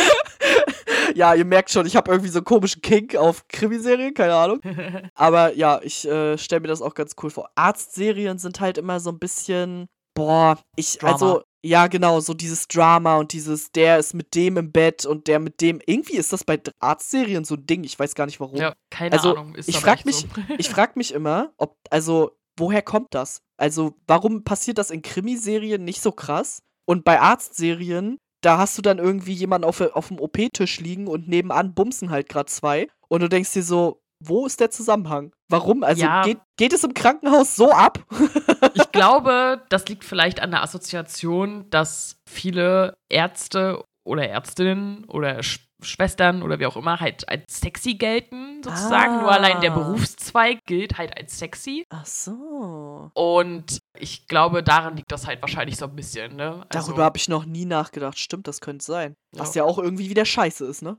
[1.14, 4.60] ja, ihr merkt schon, ich habe irgendwie so einen komischen Kink auf Krimiserien, keine Ahnung.
[5.14, 7.50] Aber ja, ich äh, stelle mir das auch ganz cool vor.
[7.54, 11.12] Arztserien sind halt immer so ein bisschen, boah, ich, Drama.
[11.12, 15.26] also, ja, genau, so dieses Drama und dieses, der ist mit dem im Bett und
[15.26, 15.80] der mit dem.
[15.84, 18.56] Irgendwie ist das bei Arztserien so ein Ding, ich weiß gar nicht warum.
[18.56, 19.54] Ja, keine also, Ahnung.
[19.54, 20.26] Ist ich frage mich, so.
[20.58, 23.42] ich frag mich immer, ob, also, woher kommt das?
[23.56, 26.62] Also, warum passiert das in Krimiserien nicht so krass?
[26.86, 31.28] Und bei Arztserien da hast du dann irgendwie jemanden auf, auf dem OP-Tisch liegen und
[31.28, 32.88] nebenan bumsen halt gerade zwei.
[33.08, 35.32] Und du denkst dir so, wo ist der Zusammenhang?
[35.48, 35.82] Warum?
[35.82, 36.22] Also ja.
[36.22, 38.04] geht, geht es im Krankenhaus so ab?
[38.74, 45.40] ich glaube, das liegt vielleicht an der Assoziation, dass viele Ärzte oder Ärztinnen oder
[45.82, 49.14] Schwestern oder wie auch immer halt als sexy gelten, sozusagen.
[49.14, 49.20] Ah.
[49.22, 49.78] Nur allein der ah.
[49.78, 51.86] Berufszweig gilt halt als sexy.
[51.90, 53.10] Ach so.
[53.14, 56.64] Und ich glaube, daran liegt das halt wahrscheinlich so ein bisschen, ne?
[56.68, 58.18] Also, Darüber habe ich noch nie nachgedacht.
[58.18, 59.14] Stimmt, das könnte sein.
[59.32, 60.96] Was ja, ja auch irgendwie wieder scheiße ist, ne?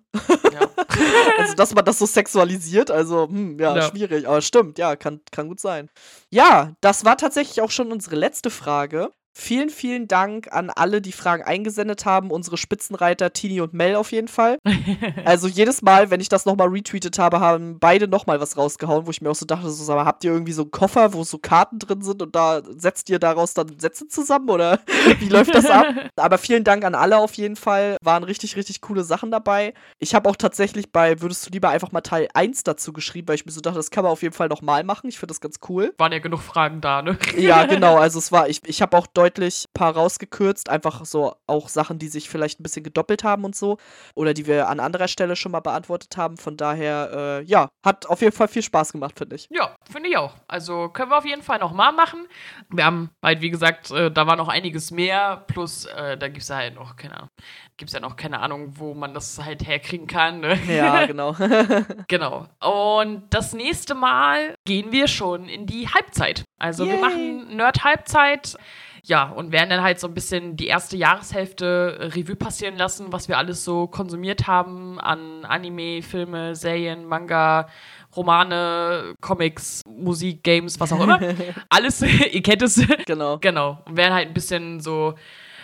[0.53, 0.69] Ja.
[1.37, 4.27] also, dass man das so sexualisiert, also, hm, ja, ja, schwierig.
[4.27, 5.89] Aber stimmt, ja, kann, kann gut sein.
[6.29, 9.11] Ja, das war tatsächlich auch schon unsere letzte Frage.
[9.33, 12.31] Vielen, vielen Dank an alle, die Fragen eingesendet haben.
[12.31, 14.57] Unsere Spitzenreiter Tini und Mel auf jeden Fall.
[15.25, 19.11] also jedes Mal, wenn ich das nochmal retweetet habe, haben beide nochmal was rausgehauen, wo
[19.11, 21.37] ich mir auch so dachte, so, aber habt ihr irgendwie so einen Koffer, wo so
[21.37, 24.79] Karten drin sind und da setzt ihr daraus dann Sätze zusammen oder
[25.19, 25.87] wie läuft das ab?
[26.15, 27.97] Aber vielen Dank an alle auf jeden Fall.
[28.01, 29.73] Waren richtig, richtig coole Sachen dabei.
[29.99, 33.35] Ich habe auch tatsächlich bei Würdest du lieber einfach mal Teil 1 dazu geschrieben, weil
[33.35, 35.07] ich mir so dachte, das kann man auf jeden Fall nochmal machen.
[35.07, 35.93] Ich finde das ganz cool.
[35.97, 37.17] Waren ja genug Fragen da, ne?
[37.37, 37.97] ja, genau.
[37.97, 41.99] Also es war, ich, ich habe auch deutlich ein paar rausgekürzt, einfach so auch Sachen,
[41.99, 43.77] die sich vielleicht ein bisschen gedoppelt haben und so
[44.15, 46.37] oder die wir an anderer Stelle schon mal beantwortet haben.
[46.37, 49.47] Von daher, äh, ja, hat auf jeden Fall viel Spaß gemacht, finde ich.
[49.51, 50.33] Ja, finde ich auch.
[50.47, 52.27] Also können wir auf jeden Fall nochmal machen.
[52.69, 56.41] Wir haben halt, wie gesagt, äh, da war noch einiges mehr, plus äh, da gibt
[56.41, 57.29] es ja halt noch, keine Ahnung,
[57.77, 60.39] gibt es ja noch keine Ahnung, wo man das halt herkriegen kann.
[60.39, 60.57] Ne?
[60.67, 61.35] Ja, genau.
[62.07, 62.47] genau.
[62.59, 66.43] Und das nächste Mal gehen wir schon in die Halbzeit.
[66.57, 66.93] Also Yay.
[66.93, 68.57] wir machen Nerd-Halbzeit.
[69.03, 73.11] Ja, und werden dann halt so ein bisschen die erste Jahreshälfte äh, Revue passieren lassen,
[73.11, 77.67] was wir alles so konsumiert haben an Anime, Filme, Serien, Manga,
[78.15, 81.19] Romane, Comics, Musik, Games, was auch immer.
[81.69, 82.81] alles, ihr kennt es.
[83.05, 83.39] Genau.
[83.39, 83.79] Genau.
[83.85, 85.15] Und werden halt ein bisschen so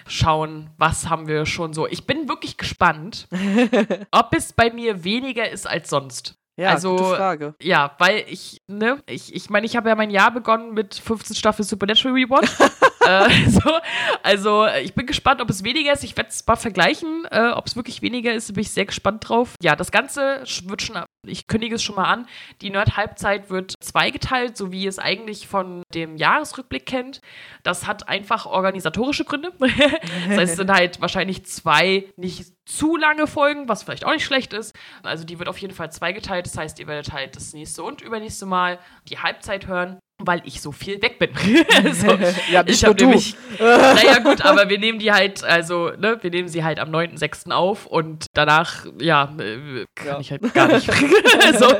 [0.07, 1.87] schauen, was haben wir schon so.
[1.87, 3.27] Ich bin wirklich gespannt,
[4.11, 6.35] ob es bei mir weniger ist als sonst.
[6.55, 7.55] Ja, also, gute Frage.
[7.61, 11.35] Ja, weil ich, ne, ich, ich meine, ich habe ja mein Jahr begonnen mit 15
[11.35, 12.49] Staffeln Supernatural Rewatch.
[13.07, 13.71] Äh, so,
[14.23, 16.03] also, ich bin gespannt, ob es weniger ist.
[16.03, 17.25] Ich werde es mal vergleichen.
[17.31, 19.55] Äh, ob es wirklich weniger ist, bin ich sehr gespannt drauf.
[19.61, 22.27] Ja, das Ganze wird schon, ich kündige es schon mal an.
[22.61, 27.21] Die Nerd-Halbzeit wird zweigeteilt, so wie ihr es eigentlich von dem Jahresrückblick kennt.
[27.63, 29.53] Das hat einfach organisatorische Gründe.
[29.59, 34.25] das heißt, es sind halt wahrscheinlich zwei nicht zu lange Folgen, was vielleicht auch nicht
[34.25, 34.75] schlecht ist.
[35.03, 36.45] Also die wird auf jeden Fall zweigeteilt.
[36.45, 40.61] Das heißt, ihr werdet halt das nächste und übernächste Mal die Halbzeit hören weil ich
[40.61, 41.29] so viel weg bin.
[41.93, 42.07] so,
[42.51, 46.47] ja, ich habe nämlich, naja gut, aber wir nehmen die halt, also, ne, wir nehmen
[46.47, 47.51] sie halt am 9.6.
[47.51, 50.19] auf und danach, ja, äh, kann ja.
[50.19, 50.89] ich halt gar nicht.
[51.45, 51.71] also,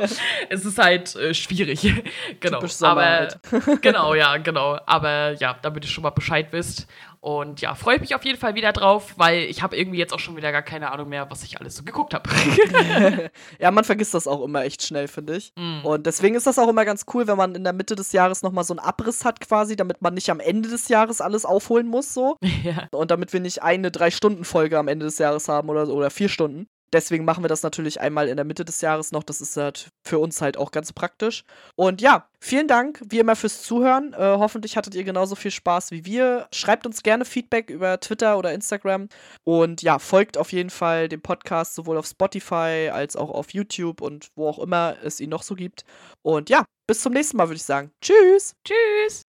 [0.48, 1.92] es ist halt äh, schwierig.
[2.40, 2.60] genau.
[2.82, 3.38] Aber, halt.
[3.82, 4.78] genau, ja, genau.
[4.86, 6.86] Aber ja, damit ihr schon mal Bescheid wisst.
[7.20, 10.12] Und ja, freue ich mich auf jeden Fall wieder drauf, weil ich habe irgendwie jetzt
[10.12, 12.28] auch schon wieder gar keine Ahnung mehr, was ich alles so geguckt habe.
[13.58, 15.52] ja, man vergisst das auch immer echt schnell, finde ich.
[15.56, 15.84] Mm.
[15.84, 18.42] Und deswegen ist das auch immer ganz cool, wenn man in der Mitte des Jahres
[18.42, 21.86] nochmal so einen Abriss hat quasi, damit man nicht am Ende des Jahres alles aufholen
[21.86, 22.36] muss so.
[22.64, 22.88] Ja.
[22.90, 26.66] Und damit wir nicht eine Drei-Stunden-Folge am Ende des Jahres haben oder, oder vier Stunden
[26.92, 29.22] deswegen machen wir das natürlich einmal in der Mitte des Jahres noch.
[29.22, 31.44] Das ist halt für uns halt auch ganz praktisch.
[31.76, 34.12] Und ja, vielen Dank wie immer fürs Zuhören.
[34.12, 36.48] Äh, hoffentlich hattet ihr genauso viel Spaß wie wir.
[36.52, 39.08] Schreibt uns gerne Feedback über Twitter oder Instagram.
[39.44, 44.00] Und ja, folgt auf jeden Fall dem Podcast sowohl auf Spotify als auch auf YouTube
[44.00, 45.84] und wo auch immer es ihn noch so gibt.
[46.22, 47.92] Und ja, bis zum nächsten Mal würde ich sagen.
[48.00, 48.54] Tschüss.
[48.64, 49.22] Tschüss.